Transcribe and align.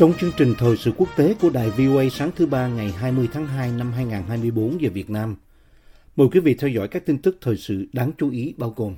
Trong 0.00 0.12
chương 0.20 0.30
trình 0.36 0.54
thời 0.58 0.76
sự 0.76 0.92
quốc 0.96 1.08
tế 1.16 1.34
của 1.40 1.50
đài 1.50 1.70
VOA 1.70 2.04
sáng 2.10 2.30
thứ 2.36 2.46
ba 2.46 2.68
ngày 2.68 2.92
20 2.98 3.28
tháng 3.32 3.46
2 3.46 3.70
năm 3.78 3.92
2024 3.92 4.80
giờ 4.80 4.90
Việt 4.94 5.10
Nam, 5.10 5.36
mời 6.16 6.28
quý 6.32 6.40
vị 6.40 6.54
theo 6.54 6.70
dõi 6.70 6.88
các 6.88 7.06
tin 7.06 7.18
tức 7.18 7.38
thời 7.40 7.56
sự 7.56 7.86
đáng 7.92 8.10
chú 8.18 8.30
ý 8.30 8.54
bao 8.56 8.72
gồm 8.76 8.96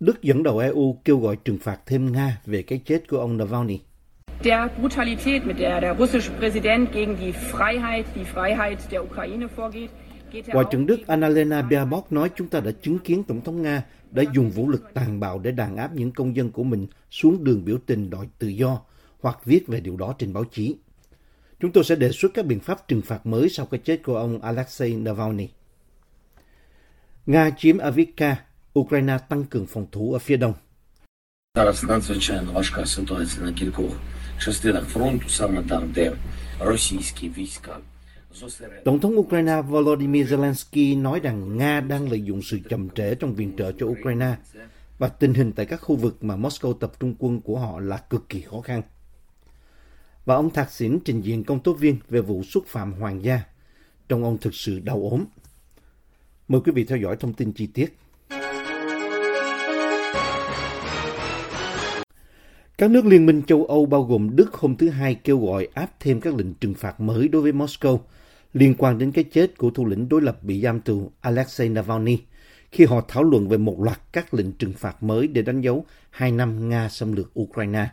Đức 0.00 0.22
dẫn 0.22 0.42
đầu 0.42 0.58
EU 0.58 1.00
kêu 1.04 1.18
gọi 1.18 1.36
trừng 1.44 1.58
phạt 1.58 1.78
thêm 1.86 2.12
Nga 2.12 2.38
về 2.46 2.62
cái 2.62 2.80
chết 2.84 3.08
của 3.08 3.18
ông 3.18 3.36
Navalny. 3.36 3.78
Der 4.44 4.70
Brutalität, 4.80 5.46
mit 5.46 5.56
der 5.58 5.82
der 5.82 5.98
russische 5.98 6.38
Präsident 6.38 6.92
gegen 6.92 7.16
die 7.20 7.32
Freiheit, 7.32 8.04
die 8.14 8.24
Freiheit 8.34 8.76
der 8.90 9.00
Ukraine 9.00 9.46
vorgeht, 9.56 9.90
geht 10.32 10.44
Ngoại 10.48 10.66
trưởng 10.70 10.86
Đức 10.86 11.06
Annalena 11.06 11.62
Baerbock 11.62 12.12
nói 12.12 12.30
chúng 12.36 12.48
ta 12.48 12.60
đã 12.60 12.70
chứng 12.82 12.98
kiến 12.98 13.22
Tổng 13.22 13.40
thống 13.40 13.62
Nga 13.62 13.82
đã 14.10 14.22
dùng 14.34 14.50
vũ 14.50 14.68
lực 14.68 14.94
tàn 14.94 15.20
bạo 15.20 15.38
để 15.38 15.50
đàn 15.50 15.76
áp 15.76 15.94
những 15.94 16.12
công 16.12 16.36
dân 16.36 16.50
của 16.50 16.64
mình 16.64 16.86
xuống 17.10 17.44
đường 17.44 17.64
biểu 17.64 17.78
tình 17.86 18.10
đòi 18.10 18.26
tự 18.38 18.48
do 18.48 18.80
hoặc 19.25 19.45
viết 19.45 19.67
về 19.67 19.79
điều 19.79 19.97
đó 19.97 20.15
trên 20.19 20.33
báo 20.33 20.43
chí. 20.43 20.75
Chúng 21.59 21.71
tôi 21.71 21.83
sẽ 21.83 21.95
đề 21.95 22.11
xuất 22.11 22.31
các 22.33 22.45
biện 22.45 22.59
pháp 22.59 22.87
trừng 22.87 23.01
phạt 23.01 23.25
mới 23.25 23.49
sau 23.49 23.65
cái 23.65 23.79
chết 23.83 24.03
của 24.03 24.17
ông 24.17 24.41
Alexei 24.41 24.95
Navalny. 24.95 25.47
Nga 27.25 27.51
chiếm 27.57 27.77
Avivka, 27.77 28.35
Ukraine 28.79 29.17
tăng 29.29 29.43
cường 29.45 29.67
phòng 29.67 29.85
thủ 29.91 30.13
ở 30.13 30.19
phía 30.19 30.37
đông. 30.37 30.53
Зараз 31.55 31.83
надзвичайно 31.83 32.51
важка 32.51 32.85
ситуація 32.85 33.45
на 33.45 33.53
кількох 33.53 33.91
частинах 34.39 34.85
фронту, 34.87 35.29
саме 35.29 35.63
там, 35.69 35.91
де 35.95 36.13
російські 36.59 37.29
війська 37.29 37.77
зосередили. 38.33 38.81
Tổng 38.85 38.99
thống 38.99 39.17
Ukraine 39.17 39.61
Volodymyr 39.61 40.33
Zelensky 40.33 41.01
nói 41.01 41.19
rằng 41.19 41.57
Nga 41.57 41.81
đang 41.81 42.09
lợi 42.09 42.21
dụng 42.21 42.41
sự 42.41 42.59
chậm 42.69 42.89
trễ 42.89 43.15
trong 43.15 43.35
viện 43.35 43.53
trợ 43.57 43.71
cho 43.71 43.85
Ukraine 43.85 44.35
và 44.97 45.07
tình 45.07 45.33
hình 45.33 45.51
tại 45.51 45.65
các 45.65 45.81
khu 45.81 45.95
vực 45.95 46.23
mà 46.23 46.35
Moscow 46.35 46.73
tập 46.73 46.91
trung 46.99 47.15
quân 47.19 47.41
của 47.41 47.59
họ 47.59 47.79
là 47.79 47.97
cực 47.97 48.29
kỳ 48.29 48.41
khó 48.41 48.61
khăn. 48.61 48.81
Và 50.26 50.34
ông 50.34 50.50
Thạc 50.50 50.70
Xỉn 50.70 50.98
trình 51.04 51.20
diện 51.20 51.44
công 51.44 51.60
tố 51.60 51.72
viên 51.72 51.96
về 52.08 52.20
vụ 52.20 52.42
xúc 52.42 52.64
phạm 52.66 52.92
hoàng 52.92 53.24
gia, 53.24 53.40
trong 54.08 54.24
ông 54.24 54.38
thực 54.38 54.54
sự 54.54 54.78
đau 54.78 55.08
ốm. 55.10 55.24
Mời 56.48 56.60
quý 56.64 56.72
vị 56.72 56.84
theo 56.84 56.98
dõi 56.98 57.16
thông 57.16 57.32
tin 57.32 57.52
chi 57.52 57.66
tiết. 57.66 57.96
Các 62.78 62.90
nước 62.90 63.04
Liên 63.04 63.26
minh 63.26 63.42
châu 63.42 63.64
Âu 63.64 63.86
bao 63.86 64.02
gồm 64.02 64.36
Đức 64.36 64.54
hôm 64.54 64.76
thứ 64.76 64.88
Hai 64.88 65.14
kêu 65.14 65.46
gọi 65.46 65.68
áp 65.74 65.90
thêm 66.00 66.20
các 66.20 66.34
lệnh 66.34 66.54
trừng 66.54 66.74
phạt 66.74 67.00
mới 67.00 67.28
đối 67.28 67.42
với 67.42 67.52
Moscow 67.52 67.98
liên 68.52 68.74
quan 68.78 68.98
đến 68.98 69.12
cái 69.12 69.24
chết 69.24 69.58
của 69.58 69.70
thủ 69.70 69.86
lĩnh 69.86 70.08
đối 70.08 70.22
lập 70.22 70.42
bị 70.42 70.60
giam 70.60 70.80
tù 70.80 71.10
Alexei 71.20 71.68
Navalny 71.68 72.18
khi 72.72 72.84
họ 72.84 73.00
thảo 73.08 73.22
luận 73.22 73.48
về 73.48 73.56
một 73.56 73.80
loạt 73.80 74.00
các 74.12 74.34
lệnh 74.34 74.52
trừng 74.52 74.72
phạt 74.72 75.02
mới 75.02 75.28
để 75.28 75.42
đánh 75.42 75.60
dấu 75.60 75.84
hai 76.10 76.32
năm 76.32 76.68
Nga 76.68 76.88
xâm 76.88 77.12
lược 77.12 77.40
Ukraine. 77.40 77.88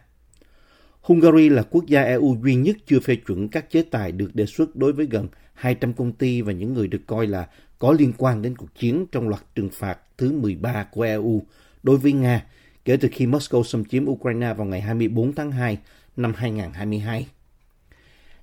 Hungary 1.04 1.50
là 1.50 1.64
quốc 1.64 1.86
gia 1.86 2.02
EU 2.02 2.38
duy 2.44 2.56
nhất 2.56 2.78
chưa 2.88 3.00
phê 3.00 3.16
chuẩn 3.16 3.48
các 3.48 3.70
chế 3.70 3.84
tài 3.92 4.12
được 4.12 4.36
đề 4.36 4.46
xuất 4.46 4.76
đối 4.76 4.94
với 4.94 5.06
gần 5.06 5.28
200 5.54 5.94
công 5.94 6.12
ty 6.12 6.42
và 6.42 6.52
những 6.52 6.73
người 6.73 6.88
được 6.88 7.02
coi 7.08 7.28
là 7.28 7.48
có 7.80 7.92
liên 7.92 8.14
quan 8.18 8.41
đến 8.41 8.56
cuộc 8.56 8.75
chiến 8.75 9.06
trong 9.12 9.30
loạt 9.30 9.42
trừng 9.56 9.69
phạt 9.74 10.00
thứ 10.18 10.31
13 10.31 10.84
của 10.92 11.02
EU 11.02 11.42
đối 11.84 11.97
với 11.97 12.12
Nga 12.12 12.46
kể 12.86 12.97
từ 12.97 13.09
khi 13.12 13.25
Moscow 13.25 13.63
xâm 13.63 13.86
chiếm 13.86 14.06
Ukraine 14.06 14.53
vào 14.53 14.66
ngày 14.66 14.81
24 14.81 15.34
tháng 15.34 15.52
2 15.52 15.78
năm 16.18 16.34
2022. 16.36 17.28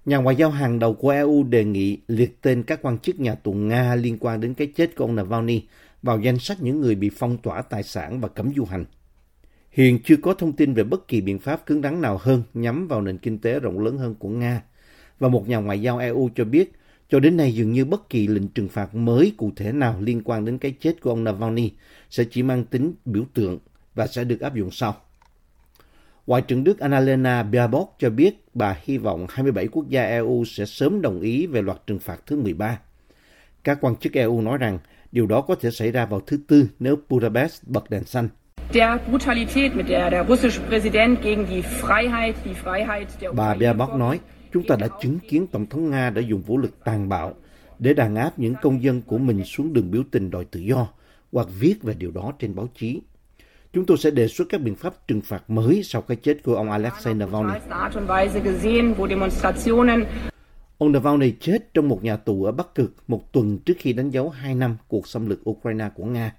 Nhà 0.05 0.17
ngoại 0.17 0.37
giao 0.37 0.51
hàng 0.51 0.79
đầu 0.79 0.95
của 0.95 1.11
EU 1.11 1.45
đề 1.45 1.65
nghị 1.65 1.99
liệt 2.09 2.43
tên 2.43 2.63
các 2.63 2.83
quan 2.83 2.99
chức 2.99 3.21
nhà 3.21 3.35
tù 3.35 3.53
Nga 3.53 3.95
liên 3.95 4.17
quan 4.21 4.41
đến 4.41 4.55
cái 4.55 4.67
chết 4.67 4.97
của 4.97 5.05
ông 5.05 5.17
Navalny 5.17 5.63
vào 6.03 6.21
danh 6.21 6.39
sách 6.39 6.63
những 6.63 6.81
người 6.81 6.95
bị 6.95 7.11
phong 7.17 7.39
tỏa 7.39 7.63
tài 7.63 7.83
sản 7.83 8.21
và 8.21 8.29
cấm 8.29 8.53
du 8.57 8.65
hành. 8.65 8.85
Hiện 9.71 9.99
chưa 10.05 10.17
có 10.17 10.35
thông 10.35 10.53
tin 10.53 10.75
về 10.75 10.85
bất 10.85 11.09
kỳ 11.09 11.21
biện 11.21 11.39
pháp 11.39 11.67
cứng 11.67 11.83
rắn 11.83 12.01
nào 12.01 12.19
hơn 12.21 12.43
nhắm 12.55 12.89
vào 12.89 13.03
nền 13.03 13.19
kinh 13.19 13.39
tế 13.39 13.61
rộng 13.61 13.81
lớn 13.81 13.99
hơn 13.99 14.15
của 14.15 14.29
Nga. 14.29 14.63
Và 15.19 15.29
một 15.29 15.49
nhà 15.49 15.59
ngoại 15.59 15.83
giao 15.83 15.99
EU 15.99 16.31
cho 16.35 16.45
biết, 16.45 16.73
cho 17.09 17.21
đến 17.21 17.37
nay 17.37 17.55
dường 17.55 17.73
như 17.73 17.85
bất 17.85 18.09
kỳ 18.09 18.27
lệnh 18.27 18.49
trừng 18.49 18.69
phạt 18.69 18.95
mới 18.95 19.33
cụ 19.37 19.53
thể 19.57 19.73
nào 19.73 19.97
liên 20.01 20.23
quan 20.25 20.45
đến 20.45 20.59
cái 20.59 20.75
chết 20.81 21.01
của 21.01 21.11
ông 21.11 21.25
Navalny 21.25 21.71
sẽ 22.11 22.25
chỉ 22.31 22.43
mang 22.43 22.65
tính 22.65 22.93
biểu 23.05 23.25
tượng 23.35 23.59
và 23.95 24.07
sẽ 24.07 24.25
được 24.25 24.41
áp 24.41 24.55
dụng 24.55 24.71
sau. 24.71 24.97
Ngoại 26.27 26.43
trưởng 26.43 26.65
Đức 26.65 26.79
Annalena 26.79 27.43
Baerbock 27.43 27.99
cho 27.99 28.11
biết 28.11 28.45
bà 28.55 28.79
hy 28.83 28.99
vọng 28.99 29.27
27 29.29 29.69
quốc 29.69 29.89
gia 29.89 30.03
EU 30.03 30.45
sẽ 30.45 30.67
sớm 30.67 31.03
đồng 31.03 31.21
ý 31.21 31.47
về 31.47 31.63
loạt 31.63 31.87
trừng 31.87 31.99
phạt 31.99 32.21
thứ 32.27 32.37
13. 32.37 32.79
Các 33.65 33.79
quan 33.81 33.97
chức 33.97 34.13
EU 34.13 34.41
nói 34.41 34.59
rằng 34.59 34.79
điều 35.13 35.27
đó 35.27 35.41
có 35.41 35.55
thể 35.55 35.71
xảy 35.71 35.93
ra 35.93 36.07
vào 36.07 36.21
thứ 36.21 36.39
Tư 36.49 36.69
nếu 36.79 36.97
Budapest 37.09 37.65
bật 37.67 37.91
đèn 37.91 38.05
xanh 38.05 38.29
der 38.73 38.99
Brutalität, 39.11 39.77
mit 39.77 39.89
der 39.89 40.11
der 40.11 40.29
russische 40.29 40.61
Präsident 40.69 41.23
gegen 41.23 41.47
die 41.47 41.63
Freiheit, 41.63 42.35
die 42.45 42.55
Freiheit 42.55 43.09
der 43.21 43.33
Bà 43.33 43.55
Baerbock 43.55 43.95
nói, 43.95 44.21
chúng 44.53 44.67
ta 44.67 44.77
đã 44.77 44.89
chứng 45.03 45.19
kiến 45.19 45.47
Tổng 45.47 45.67
thống 45.67 45.91
Nga 45.91 46.11
đã 46.11 46.21
dùng 46.21 46.43
vũ 46.43 46.59
lực 46.59 46.85
tàn 46.85 47.09
bạo 47.09 47.35
để 47.79 47.95
đàn 47.95 48.15
áp 48.15 48.39
những 48.39 48.55
công 48.63 48.83
dân 48.83 49.03
của 49.03 49.19
mình 49.19 49.45
xuống 49.45 49.73
đường 49.73 49.91
biểu 49.91 50.03
tình 50.11 50.31
đòi 50.31 50.45
tự 50.45 50.61
do 50.61 50.89
hoặc 51.33 51.49
viết 51.59 51.83
về 51.83 51.95
điều 51.95 52.11
đó 52.11 52.33
trên 52.39 52.55
báo 52.55 52.69
chí. 52.75 53.01
Chúng 53.73 53.87
tôi 53.87 53.99
sẽ 53.99 54.11
đề 54.11 54.29
xuất 54.29 54.49
các 54.49 54.61
biện 54.61 54.75
pháp 54.75 54.95
trừng 55.09 55.21
phạt 55.21 55.51
mới 55.51 55.83
sau 55.85 56.03
cái 56.03 56.17
chết 56.17 56.43
của 56.43 56.55
ông 56.55 56.71
Alexei 56.71 57.15
Navalny. 57.15 57.53
Ông 60.79 60.93
Navalny 60.93 61.33
chết 61.41 61.75
trong 61.75 61.89
một 61.89 62.05
nhà 62.05 62.17
tù 62.17 62.45
ở 62.45 62.53
Bắc 62.53 62.75
Cực 62.75 62.95
một 63.09 63.33
tuần 63.33 63.59
trước 63.59 63.75
khi 63.79 63.93
đánh 63.93 64.11
dấu 64.11 64.29
2 64.29 64.55
năm 64.55 64.77
cuộc 64.89 65.09
xâm 65.09 65.27
lược 65.27 65.51
Ukraine 65.51 65.89
của 65.95 66.05
Nga. 66.05 66.33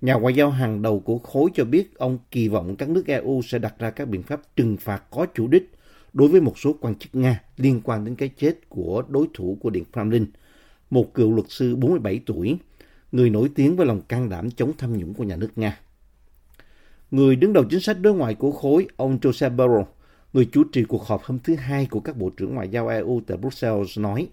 Nhà 0.00 0.14
ngoại 0.14 0.34
giao 0.34 0.50
hàng 0.50 0.82
đầu 0.82 1.00
của 1.00 1.18
khối 1.18 1.50
cho 1.54 1.64
biết 1.64 1.98
ông 1.98 2.18
kỳ 2.30 2.48
vọng 2.48 2.76
các 2.76 2.88
nước 2.88 3.06
EU 3.06 3.42
sẽ 3.42 3.58
đặt 3.58 3.74
ra 3.78 3.90
các 3.90 4.08
biện 4.08 4.22
pháp 4.22 4.40
trừng 4.56 4.76
phạt 4.76 5.02
có 5.10 5.26
chủ 5.34 5.46
đích 5.48 5.72
đối 6.12 6.28
với 6.28 6.40
một 6.40 6.58
số 6.58 6.76
quan 6.80 6.94
chức 6.94 7.14
Nga 7.14 7.42
liên 7.56 7.80
quan 7.84 8.04
đến 8.04 8.14
cái 8.14 8.30
chết 8.36 8.68
của 8.68 9.02
đối 9.08 9.26
thủ 9.34 9.58
của 9.60 9.70
Điện 9.70 9.84
Kremlin, 9.92 10.26
một 10.90 11.14
cựu 11.14 11.32
luật 11.32 11.46
sư 11.48 11.76
47 11.76 12.20
tuổi, 12.26 12.58
người 13.12 13.30
nổi 13.30 13.50
tiếng 13.54 13.76
với 13.76 13.86
lòng 13.86 14.00
can 14.00 14.28
đảm 14.28 14.50
chống 14.50 14.72
tham 14.78 14.98
nhũng 14.98 15.14
của 15.14 15.24
nhà 15.24 15.36
nước 15.36 15.50
Nga. 15.56 15.78
Người 17.10 17.36
đứng 17.36 17.52
đầu 17.52 17.64
chính 17.70 17.80
sách 17.80 18.00
đối 18.00 18.14
ngoại 18.14 18.34
của 18.34 18.52
khối, 18.52 18.86
ông 18.96 19.18
Joseph 19.18 19.56
Borrell, 19.56 19.84
người 20.32 20.48
chủ 20.52 20.64
trì 20.72 20.84
cuộc 20.84 21.06
họp 21.06 21.22
hôm 21.22 21.38
thứ 21.38 21.54
Hai 21.54 21.86
của 21.86 22.00
các 22.00 22.16
bộ 22.16 22.30
trưởng 22.30 22.54
ngoại 22.54 22.68
giao 22.68 22.88
EU 22.88 23.20
tại 23.26 23.36
Brussels 23.36 23.98
nói, 23.98 24.28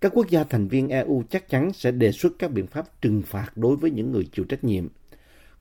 các 0.00 0.12
quốc 0.14 0.30
gia 0.30 0.44
thành 0.44 0.68
viên 0.68 0.88
EU 0.88 1.22
chắc 1.30 1.48
chắn 1.48 1.72
sẽ 1.72 1.90
đề 1.90 2.12
xuất 2.12 2.32
các 2.38 2.50
biện 2.50 2.66
pháp 2.66 3.00
trừng 3.02 3.22
phạt 3.26 3.56
đối 3.56 3.76
với 3.76 3.90
những 3.90 4.12
người 4.12 4.28
chịu 4.32 4.44
trách 4.44 4.64
nhiệm. 4.64 4.88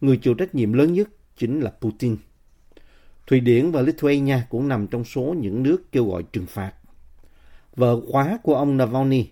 Người 0.01 0.17
chịu 0.17 0.33
trách 0.33 0.55
nhiệm 0.55 0.73
lớn 0.73 0.93
nhất 0.93 1.09
chính 1.37 1.59
là 1.59 1.71
Putin. 1.81 2.17
Thụy 3.27 3.39
Điển 3.39 3.71
và 3.71 3.81
Lithuania 3.81 4.37
cũng 4.49 4.67
nằm 4.67 4.87
trong 4.87 5.03
số 5.03 5.35
những 5.39 5.63
nước 5.63 5.91
kêu 5.91 6.05
gọi 6.05 6.23
trừng 6.23 6.45
phạt. 6.45 6.73
Vợ 7.75 8.01
khóa 8.11 8.39
của 8.43 8.55
ông 8.55 8.77
Navalny, 8.77 9.27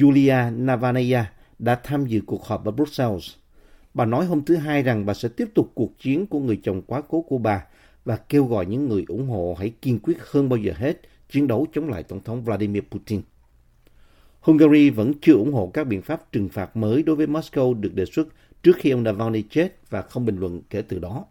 Yulia 0.00 0.50
Navalnaya, 0.52 1.32
đã 1.58 1.80
tham 1.84 2.06
dự 2.06 2.20
cuộc 2.26 2.44
họp 2.44 2.64
ở 2.64 2.70
Brussels. 2.70 3.30
Bà 3.94 4.04
nói 4.04 4.26
hôm 4.26 4.44
thứ 4.44 4.56
Hai 4.56 4.82
rằng 4.82 5.06
bà 5.06 5.14
sẽ 5.14 5.28
tiếp 5.28 5.48
tục 5.54 5.70
cuộc 5.74 5.98
chiến 5.98 6.26
của 6.26 6.40
người 6.40 6.60
chồng 6.62 6.82
quá 6.82 7.02
cố 7.08 7.22
của 7.22 7.38
bà 7.38 7.64
và 8.04 8.16
kêu 8.16 8.44
gọi 8.44 8.66
những 8.66 8.88
người 8.88 9.04
ủng 9.08 9.28
hộ 9.28 9.56
hãy 9.58 9.72
kiên 9.82 9.98
quyết 10.02 10.16
hơn 10.20 10.48
bao 10.48 10.56
giờ 10.56 10.72
hết 10.76 11.00
chiến 11.30 11.46
đấu 11.46 11.66
chống 11.72 11.88
lại 11.88 12.02
Tổng 12.02 12.20
thống 12.20 12.44
Vladimir 12.44 12.82
Putin. 12.90 13.20
Hungary 14.42 14.90
vẫn 14.90 15.12
chưa 15.20 15.32
ủng 15.32 15.52
hộ 15.52 15.70
các 15.74 15.84
biện 15.84 16.02
pháp 16.02 16.32
trừng 16.32 16.48
phạt 16.48 16.76
mới 16.76 17.02
đối 17.02 17.16
với 17.16 17.26
Moscow 17.26 17.74
được 17.80 17.94
đề 17.94 18.04
xuất 18.04 18.28
trước 18.62 18.76
khi 18.76 18.90
ông 18.90 19.02
Navalny 19.02 19.42
chết 19.50 19.90
và 19.90 20.02
không 20.02 20.26
bình 20.26 20.36
luận 20.36 20.60
kể 20.70 20.82
từ 20.82 20.98
đó. 20.98 21.24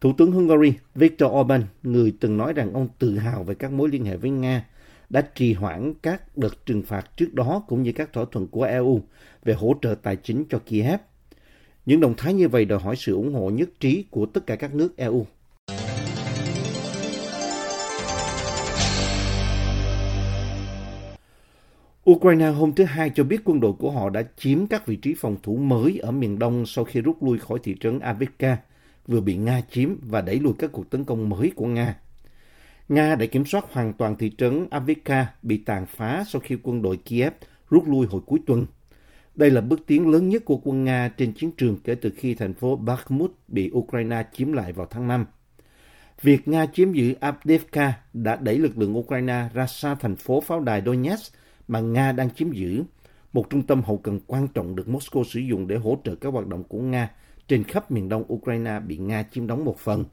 Thủ 0.00 0.12
tướng 0.18 0.32
Hungary 0.32 0.72
Viktor 0.94 1.32
Orbán, 1.32 1.62
người 1.82 2.12
từng 2.20 2.36
nói 2.36 2.52
rằng 2.52 2.72
ông 2.72 2.88
tự 2.98 3.18
hào 3.18 3.44
về 3.44 3.54
các 3.54 3.72
mối 3.72 3.88
liên 3.88 4.04
hệ 4.04 4.16
với 4.16 4.30
Nga, 4.30 4.64
đã 5.10 5.20
trì 5.34 5.52
hoãn 5.52 5.94
các 6.02 6.36
đợt 6.38 6.66
trừng 6.66 6.82
phạt 6.82 7.16
trước 7.16 7.34
đó 7.34 7.64
cũng 7.68 7.82
như 7.82 7.92
các 7.92 8.12
thỏa 8.12 8.24
thuận 8.32 8.46
của 8.46 8.62
EU 8.62 9.00
về 9.44 9.54
hỗ 9.54 9.74
trợ 9.82 9.94
tài 9.94 10.16
chính 10.16 10.44
cho 10.50 10.58
Kiev. 10.58 11.00
Những 11.86 12.00
động 12.00 12.14
thái 12.16 12.34
như 12.34 12.48
vậy 12.48 12.64
đòi 12.64 12.78
hỏi 12.78 12.96
sự 12.96 13.14
ủng 13.14 13.34
hộ 13.34 13.50
nhất 13.50 13.68
trí 13.80 14.04
của 14.10 14.26
tất 14.26 14.46
cả 14.46 14.56
các 14.56 14.74
nước 14.74 14.96
EU. 14.96 15.26
Ukraine 22.10 22.48
hôm 22.48 22.72
thứ 22.72 22.84
Hai 22.84 23.10
cho 23.14 23.24
biết 23.24 23.40
quân 23.44 23.60
đội 23.60 23.72
của 23.72 23.90
họ 23.90 24.10
đã 24.10 24.22
chiếm 24.36 24.66
các 24.66 24.86
vị 24.86 24.96
trí 24.96 25.14
phòng 25.14 25.36
thủ 25.42 25.56
mới 25.56 25.98
ở 25.98 26.10
miền 26.10 26.38
đông 26.38 26.66
sau 26.66 26.84
khi 26.84 27.00
rút 27.00 27.22
lui 27.22 27.38
khỏi 27.38 27.58
thị 27.62 27.76
trấn 27.80 27.98
Avivka, 27.98 28.56
vừa 29.06 29.20
bị 29.20 29.36
Nga 29.36 29.60
chiếm 29.70 29.88
và 30.02 30.20
đẩy 30.20 30.40
lùi 30.40 30.52
các 30.58 30.72
cuộc 30.72 30.90
tấn 30.90 31.04
công 31.04 31.28
mới 31.28 31.52
của 31.56 31.66
Nga. 31.66 31.96
Nga 32.88 33.14
đã 33.14 33.26
kiểm 33.26 33.44
soát 33.44 33.64
hoàn 33.72 33.92
toàn 33.92 34.16
thị 34.16 34.30
trấn 34.38 34.66
Avika 34.70 35.26
bị 35.42 35.56
tàn 35.56 35.86
phá 35.86 36.24
sau 36.28 36.40
khi 36.40 36.56
quân 36.62 36.82
đội 36.82 36.96
Kiev 36.96 37.32
rút 37.70 37.88
lui 37.88 38.06
hồi 38.06 38.20
cuối 38.26 38.40
tuần. 38.46 38.66
Đây 39.34 39.50
là 39.50 39.60
bước 39.60 39.86
tiến 39.86 40.08
lớn 40.08 40.28
nhất 40.28 40.44
của 40.44 40.56
quân 40.56 40.84
Nga 40.84 41.08
trên 41.08 41.32
chiến 41.32 41.50
trường 41.56 41.76
kể 41.84 41.94
từ 41.94 42.10
khi 42.16 42.34
thành 42.34 42.54
phố 42.54 42.76
Bakhmut 42.76 43.32
bị 43.48 43.70
Ukraine 43.74 44.24
chiếm 44.32 44.52
lại 44.52 44.72
vào 44.72 44.86
tháng 44.90 45.08
5. 45.08 45.26
Việc 46.22 46.48
Nga 46.48 46.66
chiếm 46.66 46.92
giữ 46.92 47.14
Avdiivka 47.20 47.92
đã 48.12 48.36
đẩy 48.36 48.58
lực 48.58 48.78
lượng 48.78 48.98
Ukraine 48.98 49.48
ra 49.54 49.66
xa 49.66 49.94
thành 49.94 50.16
phố 50.16 50.40
pháo 50.40 50.60
đài 50.60 50.82
Donetsk 50.86 51.34
mà 51.68 51.80
Nga 51.80 52.12
đang 52.12 52.30
chiếm 52.30 52.52
giữ, 52.52 52.84
một 53.32 53.50
trung 53.50 53.62
tâm 53.62 53.82
hậu 53.82 53.98
cần 53.98 54.20
quan 54.26 54.48
trọng 54.48 54.76
được 54.76 54.88
Moscow 54.88 55.24
sử 55.24 55.40
dụng 55.40 55.66
để 55.68 55.76
hỗ 55.76 55.98
trợ 56.04 56.14
các 56.14 56.32
hoạt 56.32 56.46
động 56.46 56.64
của 56.64 56.78
Nga 56.78 57.10
trên 57.48 57.64
khắp 57.64 57.90
miền 57.90 58.08
đông 58.08 58.32
Ukraine 58.32 58.80
bị 58.80 58.96
Nga 58.96 59.22
chiếm 59.22 59.46
đóng 59.46 59.64
một 59.64 59.78
phần. 59.78 60.04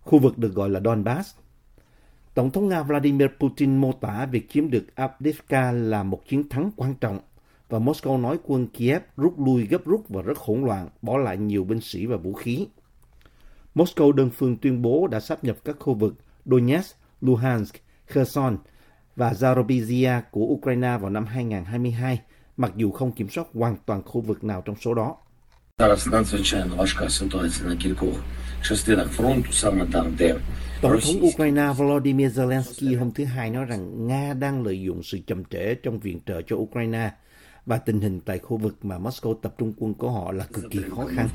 Khu 0.00 0.18
vực 0.18 0.38
được 0.38 0.54
gọi 0.54 0.70
là 0.70 0.80
Donbass. 0.84 1.36
Tổng 2.34 2.50
thống 2.50 2.68
Nga 2.68 2.82
Vladimir 2.82 3.28
Putin 3.40 3.76
mô 3.76 3.92
tả 3.92 4.26
việc 4.26 4.50
chiếm 4.50 4.70
được 4.70 4.94
Avdiivka 4.94 5.72
là 5.72 6.02
một 6.02 6.28
chiến 6.28 6.48
thắng 6.48 6.70
quan 6.76 6.94
trọng 6.94 7.20
và 7.68 7.78
Moscow 7.78 8.20
nói 8.20 8.38
quân 8.44 8.66
Kiev 8.66 9.02
rút 9.16 9.40
lui 9.40 9.66
gấp 9.66 9.84
rút 9.84 10.08
và 10.08 10.22
rất 10.22 10.38
hỗn 10.38 10.62
loạn, 10.62 10.88
bỏ 11.02 11.18
lại 11.18 11.36
nhiều 11.36 11.64
binh 11.64 11.80
sĩ 11.80 12.06
và 12.06 12.16
vũ 12.16 12.32
khí. 12.32 12.66
Moscow 13.74 14.12
đơn 14.12 14.30
phương 14.30 14.56
tuyên 14.56 14.82
bố 14.82 15.06
đã 15.06 15.20
sắp 15.20 15.44
nhập 15.44 15.56
các 15.64 15.76
khu 15.80 15.94
vực 15.94 16.14
Donetsk, 16.44 16.96
Luhansk, 17.20 17.74
Kherson 18.06 18.56
và 19.16 19.32
Zarobizia 19.32 20.20
của 20.30 20.44
Ukraine 20.44 20.98
vào 21.00 21.10
năm 21.10 21.26
2022, 21.26 22.20
mặc 22.56 22.72
dù 22.76 22.90
không 22.90 23.12
kiểm 23.12 23.28
soát 23.28 23.46
hoàn 23.54 23.76
toàn 23.86 24.02
khu 24.02 24.20
vực 24.20 24.44
nào 24.44 24.62
trong 24.64 24.76
số 24.80 24.94
đó. 24.94 25.16
Tổng 30.82 31.00
thống 31.04 31.28
Ukraine 31.34 31.72
Volodymyr 31.76 32.40
Zelensky 32.40 32.98
hôm 32.98 33.10
thứ 33.10 33.24
Hai 33.24 33.50
nói 33.50 33.64
rằng 33.64 34.06
Nga 34.06 34.34
đang 34.34 34.62
lợi 34.62 34.82
dụng 34.82 35.02
sự 35.02 35.18
chậm 35.26 35.44
trễ 35.44 35.74
trong 35.74 35.98
viện 35.98 36.20
trợ 36.26 36.42
cho 36.46 36.56
Ukraine 36.56 37.12
và 37.66 37.78
tình 37.78 38.00
hình 38.00 38.20
tại 38.20 38.38
khu 38.38 38.56
vực 38.56 38.84
mà 38.84 38.98
Moscow 38.98 39.34
tập 39.34 39.54
trung 39.58 39.72
quân 39.78 39.94
của 39.94 40.10
họ 40.10 40.32
là 40.32 40.46
cực 40.52 40.70
kỳ 40.70 40.78
khó 40.96 41.06
khăn. 41.06 41.28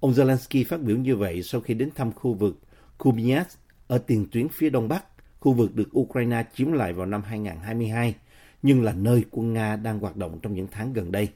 Ông 0.00 0.12
Zelensky 0.12 0.64
phát 0.68 0.80
biểu 0.80 0.96
như 0.96 1.16
vậy 1.16 1.42
sau 1.42 1.60
khi 1.60 1.74
đến 1.74 1.90
thăm 1.94 2.12
khu 2.12 2.34
vực 2.34 2.58
Kumias 2.98 3.46
ở 3.86 3.98
tiền 3.98 4.26
tuyến 4.32 4.48
phía 4.48 4.70
đông 4.70 4.88
bắc 4.88 5.04
khu 5.44 5.52
vực 5.52 5.74
được 5.74 5.98
Ukraine 5.98 6.44
chiếm 6.54 6.72
lại 6.72 6.92
vào 6.92 7.06
năm 7.06 7.22
2022, 7.22 8.14
nhưng 8.62 8.82
là 8.82 8.92
nơi 8.92 9.24
quân 9.30 9.52
Nga 9.52 9.76
đang 9.76 9.98
hoạt 9.98 10.16
động 10.16 10.38
trong 10.42 10.54
những 10.54 10.66
tháng 10.70 10.92
gần 10.92 11.12
đây. 11.12 11.28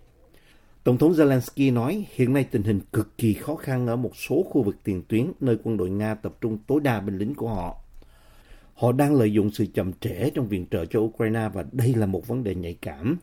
Tổng 0.85 0.99
thống 0.99 1.13
Zelensky 1.13 1.73
nói 1.73 2.07
hiện 2.15 2.33
nay 2.33 2.45
tình 2.45 2.63
hình 2.63 2.81
cực 2.93 3.19
kỳ 3.19 3.35
khó 3.35 3.57
khăn 3.57 3.87
ở 3.87 3.97
một 3.97 4.17
số 4.17 4.43
khu 4.51 4.63
vực 4.63 4.77
tiền 4.85 5.03
tuyến 5.09 5.33
nơi 5.41 5.57
quân 5.63 5.77
đội 5.77 5.91
Nga 5.91 6.15
tập 6.15 6.35
trung 6.41 6.59
tối 6.67 6.81
đa 6.81 7.01
binh 7.01 7.19
lính 7.19 7.35
của 7.35 7.49
họ. 7.49 7.77
Họ 8.75 8.93
đang 8.93 9.15
lợi 9.15 9.33
dụng 9.33 9.51
sự 9.51 9.67
chậm 9.75 9.93
trễ 9.93 10.31
trong 10.31 10.49
viện 10.49 10.67
trợ 10.71 10.85
cho 10.85 11.01
Ukraine 11.01 11.49
và 11.55 11.65
đây 11.73 11.95
là 11.95 12.07
một 12.07 12.27
vấn 12.27 12.45
đề 12.45 12.55
nhạy 12.55 12.75
cảm. 12.75 13.19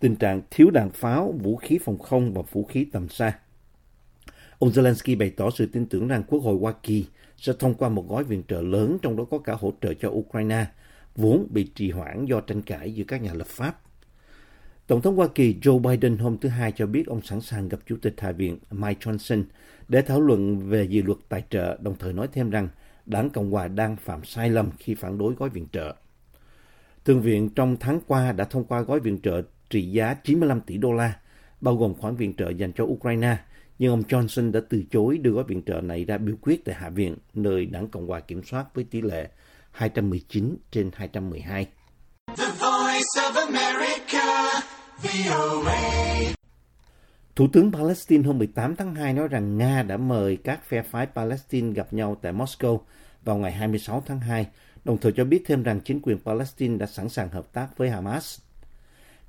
Tình 0.00 0.16
trạng 0.16 0.42
thiếu 0.50 0.70
đạn 0.70 0.90
pháo, 0.90 1.34
vũ 1.42 1.56
khí 1.56 1.78
phòng 1.84 1.98
không 1.98 2.34
và 2.34 2.42
vũ 2.52 2.64
khí 2.64 2.86
tầm 2.92 3.08
xa. 3.08 3.38
Ông 4.58 4.70
Zelensky 4.70 5.18
bày 5.18 5.30
tỏ 5.30 5.50
sự 5.50 5.66
tin 5.66 5.86
tưởng 5.86 6.08
rằng 6.08 6.22
Quốc 6.28 6.40
hội 6.40 6.56
Hoa 6.60 6.72
Kỳ 6.82 7.06
sẽ 7.42 7.52
thông 7.58 7.74
qua 7.74 7.88
một 7.88 8.08
gói 8.08 8.24
viện 8.24 8.42
trợ 8.48 8.62
lớn 8.62 8.98
trong 9.02 9.16
đó 9.16 9.24
có 9.30 9.38
cả 9.38 9.52
hỗ 9.52 9.72
trợ 9.80 9.94
cho 9.94 10.08
Ukraine, 10.08 10.66
vốn 11.16 11.46
bị 11.50 11.70
trì 11.74 11.90
hoãn 11.90 12.24
do 12.24 12.40
tranh 12.40 12.62
cãi 12.62 12.94
giữa 12.94 13.04
các 13.08 13.22
nhà 13.22 13.34
lập 13.34 13.46
pháp. 13.46 13.80
Tổng 14.86 15.00
thống 15.00 15.16
Hoa 15.16 15.28
Kỳ 15.34 15.56
Joe 15.62 15.78
Biden 15.78 16.18
hôm 16.18 16.38
thứ 16.38 16.48
Hai 16.48 16.72
cho 16.72 16.86
biết 16.86 17.06
ông 17.06 17.22
sẵn 17.22 17.40
sàng 17.40 17.68
gặp 17.68 17.78
Chủ 17.86 17.96
tịch 18.02 18.14
Hạ 18.18 18.32
viện 18.32 18.58
Mike 18.70 19.00
Johnson 19.00 19.44
để 19.88 20.02
thảo 20.02 20.20
luận 20.20 20.58
về 20.68 20.84
dự 20.84 21.02
luật 21.02 21.18
tài 21.28 21.44
trợ, 21.50 21.78
đồng 21.80 21.94
thời 21.98 22.12
nói 22.12 22.28
thêm 22.32 22.50
rằng 22.50 22.68
đảng 23.06 23.30
Cộng 23.30 23.50
hòa 23.50 23.68
đang 23.68 23.96
phạm 23.96 24.24
sai 24.24 24.50
lầm 24.50 24.70
khi 24.78 24.94
phản 24.94 25.18
đối 25.18 25.34
gói 25.34 25.48
viện 25.48 25.66
trợ. 25.72 25.94
Thượng 27.04 27.20
viện 27.20 27.50
trong 27.50 27.76
tháng 27.80 28.00
qua 28.06 28.32
đã 28.32 28.44
thông 28.44 28.64
qua 28.64 28.80
gói 28.80 29.00
viện 29.00 29.20
trợ 29.22 29.42
trị 29.70 29.90
giá 29.90 30.14
95 30.14 30.60
tỷ 30.60 30.76
đô 30.76 30.92
la, 30.92 31.16
bao 31.60 31.76
gồm 31.76 31.94
khoản 31.94 32.16
viện 32.16 32.34
trợ 32.36 32.50
dành 32.50 32.72
cho 32.72 32.84
Ukraine, 32.84 33.36
nhưng 33.78 33.90
ông 33.90 34.02
Johnson 34.08 34.52
đã 34.52 34.60
từ 34.68 34.82
chối 34.90 35.18
đưa 35.18 35.30
gói 35.30 35.44
viện 35.44 35.62
trợ 35.66 35.80
này 35.80 36.04
ra 36.04 36.18
biểu 36.18 36.36
quyết 36.42 36.64
tại 36.64 36.74
Hạ 36.74 36.90
viện, 36.90 37.16
nơi 37.34 37.66
đảng 37.66 37.88
Cộng 37.88 38.06
hòa 38.06 38.20
kiểm 38.20 38.42
soát 38.44 38.74
với 38.74 38.84
tỷ 38.84 39.00
lệ 39.00 39.28
219 39.70 40.56
trên 40.70 40.90
212. 40.94 41.66
The 42.36 42.44
voice 42.44 43.14
of 43.16 43.34
America, 43.34 44.60
VOA. 45.02 46.32
Thủ 47.36 47.46
tướng 47.52 47.72
Palestine 47.72 48.26
hôm 48.26 48.38
18 48.38 48.76
tháng 48.76 48.94
2 48.94 49.12
nói 49.12 49.28
rằng 49.28 49.58
Nga 49.58 49.82
đã 49.82 49.96
mời 49.96 50.38
các 50.44 50.64
phe 50.68 50.82
phái 50.82 51.06
Palestine 51.06 51.72
gặp 51.72 51.92
nhau 51.92 52.16
tại 52.22 52.32
Moscow 52.32 52.78
vào 53.24 53.36
ngày 53.36 53.52
26 53.52 54.02
tháng 54.06 54.20
2, 54.20 54.46
đồng 54.84 54.98
thời 54.98 55.12
cho 55.12 55.24
biết 55.24 55.42
thêm 55.46 55.62
rằng 55.62 55.80
chính 55.84 56.00
quyền 56.02 56.18
Palestine 56.18 56.76
đã 56.76 56.86
sẵn 56.86 57.08
sàng 57.08 57.28
hợp 57.28 57.52
tác 57.52 57.68
với 57.76 57.90
Hamas. 57.90 58.38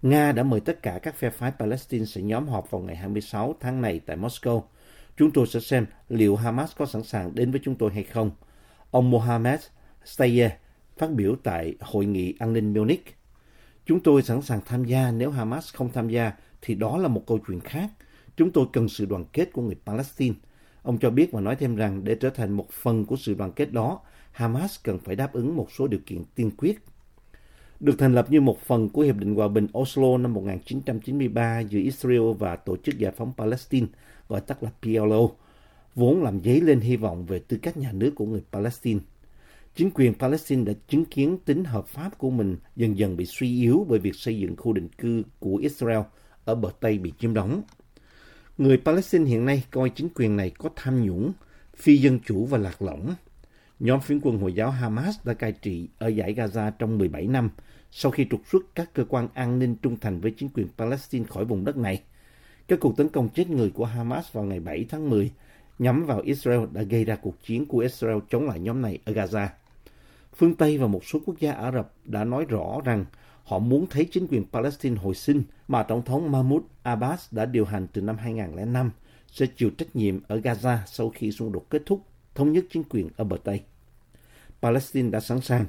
Nga 0.04 0.32
đã 0.32 0.44
mời 0.44 0.60
tất 0.60 0.82
cả 0.82 1.00
các 1.04 1.16
phe 1.16 1.30
phái 1.30 1.52
Palestine 1.60 2.06
sẽ 2.06 2.22
nhóm 2.22 2.48
họp 2.48 2.72
vào 2.72 2.82
ngày 2.82 2.96
26 2.96 3.56
tháng 3.60 3.82
này 3.82 4.00
tại 4.06 4.18
Moscow. 4.18 4.64
Chúng 5.18 5.32
tôi 5.32 5.48
sẽ 5.48 5.60
xem 5.60 5.86
liệu 6.10 6.36
Hamas 6.36 6.72
có 6.78 6.86
sẵn 6.86 7.04
sàng 7.04 7.36
đến 7.36 7.52
với 7.52 7.62
chúng 7.64 7.76
tôi 7.76 7.92
hay 7.94 8.04
không. 8.04 8.32
Ông 8.92 9.12
Mohammed 9.12 9.60
Staye 10.06 10.58
phát 10.98 11.12
biểu 11.12 11.36
tại 11.44 11.76
Hội 11.80 12.06
nghị 12.06 12.34
an 12.40 12.54
ninh 12.54 12.74
Munich. 12.74 13.18
Chúng 13.86 14.00
tôi 14.00 14.22
sẵn 14.22 14.42
sàng 14.42 14.60
tham 14.66 14.86
gia 14.86 15.12
nếu 15.12 15.32
Hamas 15.32 15.74
không 15.74 15.92
tham 15.94 16.10
gia 16.10 16.32
thì 16.62 16.76
đó 16.76 16.98
là 16.98 17.08
một 17.08 17.24
câu 17.28 17.40
chuyện 17.48 17.60
khác. 17.60 17.90
Chúng 18.38 18.52
tôi 18.52 18.66
cần 18.74 18.90
sự 18.90 19.06
đoàn 19.06 19.26
kết 19.34 19.50
của 19.54 19.62
người 19.62 19.78
Palestine. 19.86 20.36
Ông 20.82 20.98
cho 20.98 21.10
biết 21.10 21.32
và 21.32 21.42
nói 21.42 21.56
thêm 21.56 21.76
rằng 21.76 22.04
để 22.04 22.16
trở 22.16 22.30
thành 22.30 22.52
một 22.52 22.72
phần 22.72 23.06
của 23.06 23.16
sự 23.16 23.34
đoàn 23.34 23.52
kết 23.52 23.72
đó, 23.72 24.00
Hamas 24.32 24.80
cần 24.84 25.00
phải 25.00 25.16
đáp 25.16 25.34
ứng 25.34 25.56
một 25.56 25.68
số 25.72 25.88
điều 25.88 26.00
kiện 26.06 26.24
tiên 26.36 26.52
quyết. 26.58 26.80
Được 27.84 28.00
thành 28.00 28.16
lập 28.16 28.32
như 28.32 28.42
một 28.42 28.60
phần 28.62 28.90
của 28.90 29.02
Hiệp 29.02 29.18
định 29.18 29.36
Hòa 29.36 29.48
bình 29.48 29.68
Oslo 29.78 30.18
năm 30.18 30.34
1993 30.34 31.60
giữa 31.60 31.80
Israel 31.80 32.22
và 32.40 32.56
Tổ 32.56 32.78
chức 32.78 32.98
Giải 32.98 33.12
phóng 33.12 33.34
Palestine, 33.38 33.88
gọi 34.30 34.42
tắt 34.42 34.64
là 34.64 34.72
PLO, 34.82 35.30
vốn 35.96 36.24
làm 36.24 36.40
dấy 36.44 36.62
lên 36.62 36.80
hy 36.80 36.96
vọng 36.96 37.26
về 37.26 37.40
tư 37.40 37.58
cách 37.62 37.78
nhà 37.78 37.92
nước 37.92 38.12
của 38.16 38.26
người 38.26 38.42
Palestine. 38.52 39.00
Chính 39.76 39.92
quyền 39.94 40.14
Palestine 40.14 40.64
đã 40.64 40.74
chứng 40.88 41.06
kiến 41.06 41.38
tính 41.46 41.64
hợp 41.64 41.88
pháp 41.88 42.18
của 42.18 42.30
mình 42.30 42.58
dần 42.76 42.98
dần 42.98 43.18
bị 43.18 43.26
suy 43.26 43.62
yếu 43.62 43.86
bởi 43.90 44.00
việc 44.00 44.16
xây 44.16 44.40
dựng 44.40 44.56
khu 44.56 44.74
định 44.74 44.90
cư 44.98 45.24
của 45.40 45.56
Israel 45.56 46.02
ở 46.46 46.56
bờ 46.56 46.70
Tây 46.80 46.98
bị 46.98 47.14
chiếm 47.20 47.34
đóng. 47.34 47.62
Người 48.58 48.78
Palestine 48.78 49.26
hiện 49.26 49.46
nay 49.46 49.64
coi 49.72 49.90
chính 49.90 50.10
quyền 50.16 50.36
này 50.36 50.50
có 50.50 50.70
tham 50.76 51.06
nhũng, 51.06 51.34
phi 51.76 51.98
dân 51.98 52.20
chủ 52.26 52.46
và 52.46 52.58
lạc 52.58 52.82
lõng. 52.82 53.16
Nhóm 53.84 54.00
phiến 54.00 54.20
quân 54.24 54.38
Hồi 54.38 54.54
giáo 54.54 54.72
Hamas 54.72 55.16
đã 55.24 55.34
cai 55.34 55.52
trị 55.52 55.90
ở 55.98 56.08
giải 56.08 56.34
Gaza 56.34 56.72
trong 56.80 56.98
17 56.98 57.28
năm 57.28 57.50
sau 57.92 58.12
khi 58.12 58.28
trục 58.32 58.42
xuất 58.52 58.62
các 58.76 58.90
cơ 58.94 59.06
quan 59.10 59.28
an 59.34 59.60
ninh 59.60 59.76
trung 59.76 60.00
thành 60.00 60.22
với 60.22 60.32
chính 60.32 60.50
quyền 60.50 60.68
Palestine 60.78 61.26
khỏi 61.26 61.46
vùng 61.46 61.66
đất 61.66 61.78
này. 61.78 62.04
Các 62.68 62.80
cuộc 62.80 62.98
tấn 62.98 63.10
công 63.10 63.30
chết 63.30 63.50
người 63.50 63.70
của 63.70 63.86
Hamas 63.86 64.32
vào 64.32 64.44
ngày 64.44 64.60
7 64.60 64.86
tháng 64.90 65.10
10 65.10 65.32
nhắm 65.80 66.06
vào 66.06 66.20
Israel 66.20 66.60
đã 66.72 66.82
gây 66.82 67.06
ra 67.06 67.16
cuộc 67.16 67.44
chiến 67.44 67.66
của 67.66 67.80
Israel 67.80 68.18
chống 68.30 68.48
lại 68.48 68.60
nhóm 68.60 68.82
này 68.82 69.00
ở 69.06 69.14
Gaza. 69.14 69.48
Phương 70.36 70.56
Tây 70.56 70.78
và 70.78 70.88
một 70.88 71.06
số 71.06 71.20
quốc 71.26 71.40
gia 71.40 71.52
Ả 71.52 71.72
Rập 71.72 71.94
đã 72.06 72.24
nói 72.24 72.46
rõ 72.46 72.82
rằng 72.86 73.06
họ 73.44 73.60
muốn 73.60 73.86
thấy 73.90 74.08
chính 74.12 74.28
quyền 74.28 74.46
Palestine 74.52 74.96
hồi 74.96 75.16
sinh 75.16 75.44
mà 75.68 75.84
Tổng 75.84 76.06
thống 76.06 76.32
Mahmoud 76.32 76.64
Abbas 76.84 77.34
đã 77.34 77.46
điều 77.46 77.66
hành 77.66 77.88
từ 77.94 78.02
năm 78.02 78.18
2005 78.18 78.92
sẽ 79.28 79.46
chịu 79.56 79.70
trách 79.70 79.96
nhiệm 79.96 80.20
ở 80.28 80.38
Gaza 80.38 80.78
sau 80.88 81.10
khi 81.10 81.32
xung 81.32 81.52
đột 81.52 81.70
kết 81.70 81.82
thúc, 81.86 82.02
thống 82.36 82.52
nhất 82.52 82.66
chính 82.70 82.84
quyền 82.84 83.10
ở 83.18 83.24
bờ 83.24 83.38
Tây. 83.44 83.62
Palestine 84.64 85.10
đã 85.10 85.20
sẵn 85.20 85.42
sàng. 85.42 85.66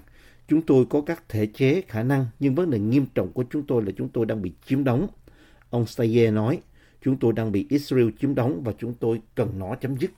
Chúng 0.48 0.62
tôi 0.62 0.84
có 0.90 1.00
các 1.00 1.28
thể 1.28 1.46
chế 1.46 1.82
khả 1.88 2.02
năng, 2.02 2.26
nhưng 2.40 2.54
vấn 2.54 2.70
đề 2.70 2.78
nghiêm 2.78 3.06
trọng 3.14 3.32
của 3.32 3.44
chúng 3.50 3.66
tôi 3.66 3.82
là 3.82 3.92
chúng 3.96 4.08
tôi 4.08 4.26
đang 4.26 4.42
bị 4.42 4.52
chiếm 4.66 4.84
đóng. 4.84 5.06
Ông 5.70 5.86
Steyer 5.86 6.32
nói, 6.32 6.60
chúng 7.02 7.16
tôi 7.16 7.32
đang 7.32 7.52
bị 7.52 7.66
Israel 7.70 8.08
chiếm 8.20 8.34
đóng 8.34 8.62
và 8.64 8.72
chúng 8.78 8.94
tôi 8.94 9.20
cần 9.34 9.58
nó 9.58 9.74
chấm 9.74 9.96
dứt. 9.96 10.10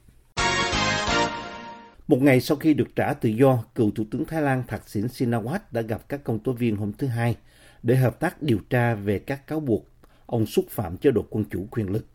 Một 2.08 2.22
ngày 2.22 2.40
sau 2.40 2.56
khi 2.56 2.74
được 2.74 2.88
trả 2.96 3.12
tự 3.12 3.28
do, 3.28 3.64
cựu 3.74 3.90
Thủ 3.90 4.04
tướng 4.10 4.24
Thái 4.24 4.42
Lan 4.42 4.62
Thaksin 4.68 5.06
Shinawat 5.06 5.58
đã 5.70 5.80
gặp 5.80 6.08
các 6.08 6.24
công 6.24 6.38
tố 6.38 6.52
viên 6.52 6.76
hôm 6.76 6.92
thứ 6.92 7.06
Hai 7.06 7.36
để 7.82 7.96
hợp 7.96 8.20
tác 8.20 8.42
điều 8.42 8.58
tra 8.70 8.94
về 8.94 9.18
các 9.18 9.46
cáo 9.46 9.60
buộc 9.60 9.86
ông 10.26 10.46
xúc 10.46 10.64
phạm 10.70 10.96
chế 10.96 11.10
độ 11.10 11.24
quân 11.30 11.44
chủ 11.50 11.66
quyền 11.70 11.90
lực. 11.90 12.06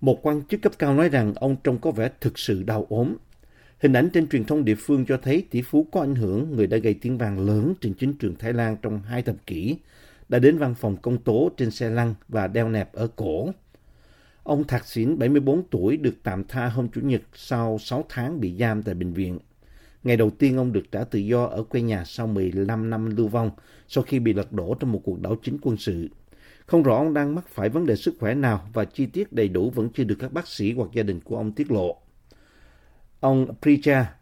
Một 0.00 0.18
quan 0.22 0.42
chức 0.42 0.62
cấp 0.62 0.72
cao 0.78 0.94
nói 0.94 1.08
rằng 1.08 1.34
ông 1.34 1.56
trông 1.64 1.78
có 1.78 1.90
vẻ 1.90 2.10
thực 2.20 2.38
sự 2.38 2.62
đau 2.62 2.86
ốm. 2.88 3.16
Hình 3.78 3.92
ảnh 3.92 4.10
trên 4.10 4.28
truyền 4.28 4.44
thông 4.44 4.64
địa 4.64 4.74
phương 4.74 5.06
cho 5.06 5.16
thấy 5.16 5.46
tỷ 5.50 5.62
phú 5.62 5.86
có 5.92 6.00
ảnh 6.00 6.14
hưởng, 6.14 6.56
người 6.56 6.66
đã 6.66 6.76
gây 6.76 6.94
tiếng 6.94 7.18
vang 7.18 7.38
lớn 7.46 7.74
trên 7.80 7.94
chính 7.94 8.14
trường 8.14 8.36
Thái 8.36 8.52
Lan 8.52 8.76
trong 8.82 9.02
hai 9.02 9.22
thập 9.22 9.46
kỷ, 9.46 9.76
đã 10.28 10.38
đến 10.38 10.58
văn 10.58 10.74
phòng 10.74 10.96
công 10.96 11.18
tố 11.18 11.50
trên 11.56 11.70
xe 11.70 11.90
lăn 11.90 12.14
và 12.28 12.46
đeo 12.46 12.68
nẹp 12.68 12.92
ở 12.92 13.08
cổ. 13.16 13.50
Ông 14.42 14.64
Thạc 14.64 14.86
Xỉn, 14.86 15.18
74 15.18 15.62
tuổi, 15.70 15.96
được 15.96 16.14
tạm 16.22 16.44
tha 16.44 16.68
hôm 16.68 16.88
Chủ 16.88 17.00
nhật 17.00 17.22
sau 17.34 17.78
6 17.78 18.04
tháng 18.08 18.40
bị 18.40 18.56
giam 18.58 18.82
tại 18.82 18.94
bệnh 18.94 19.12
viện. 19.12 19.38
Ngày 20.04 20.16
đầu 20.16 20.30
tiên 20.30 20.56
ông 20.56 20.72
được 20.72 20.92
trả 20.92 21.04
tự 21.04 21.18
do 21.18 21.44
ở 21.44 21.62
quê 21.62 21.80
nhà 21.80 22.04
sau 22.06 22.26
15 22.26 22.90
năm 22.90 23.16
lưu 23.16 23.28
vong 23.28 23.50
sau 23.88 24.04
khi 24.04 24.18
bị 24.18 24.32
lật 24.32 24.52
đổ 24.52 24.74
trong 24.74 24.92
một 24.92 25.00
cuộc 25.04 25.20
đảo 25.20 25.36
chính 25.42 25.58
quân 25.62 25.76
sự. 25.76 26.08
Không 26.66 26.82
rõ 26.82 26.96
ông 26.96 27.14
đang 27.14 27.34
mắc 27.34 27.48
phải 27.48 27.68
vấn 27.68 27.86
đề 27.86 27.96
sức 27.96 28.14
khỏe 28.20 28.34
nào 28.34 28.68
và 28.72 28.84
chi 28.84 29.06
tiết 29.06 29.32
đầy 29.32 29.48
đủ 29.48 29.70
vẫn 29.70 29.88
chưa 29.94 30.04
được 30.04 30.16
các 30.18 30.32
bác 30.32 30.48
sĩ 30.48 30.72
hoặc 30.72 30.90
gia 30.92 31.02
đình 31.02 31.20
của 31.20 31.36
ông 31.36 31.52
tiết 31.52 31.70
lộ. 31.70 31.96
Ông 33.20 33.54
Pricha 33.62 34.14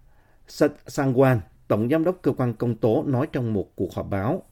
Sangwan, 0.87 1.39
Tổng 1.69 1.89
Giám 1.91 2.05
đốc 2.05 2.19
Cơ 2.23 2.33
quan 2.33 2.55
Công 2.55 2.75
tố 2.75 3.05
nói 3.07 3.27
trong 3.33 3.53
một 3.53 3.77
cuộc 3.77 3.95
họp 3.95 4.11
báo, 4.11 4.43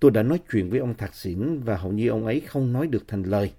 tôi 0.00 0.10
đã 0.10 0.22
nói 0.22 0.40
chuyện 0.52 0.70
với 0.70 0.78
ông 0.78 0.94
Thạc 0.94 1.14
Sỉn 1.14 1.60
và 1.60 1.76
hầu 1.76 1.92
như 1.92 2.08
ông 2.08 2.26
ấy 2.26 2.40
không 2.40 2.72
nói 2.72 2.86
được 2.86 3.08
thành 3.08 3.22
lời. 3.22 3.52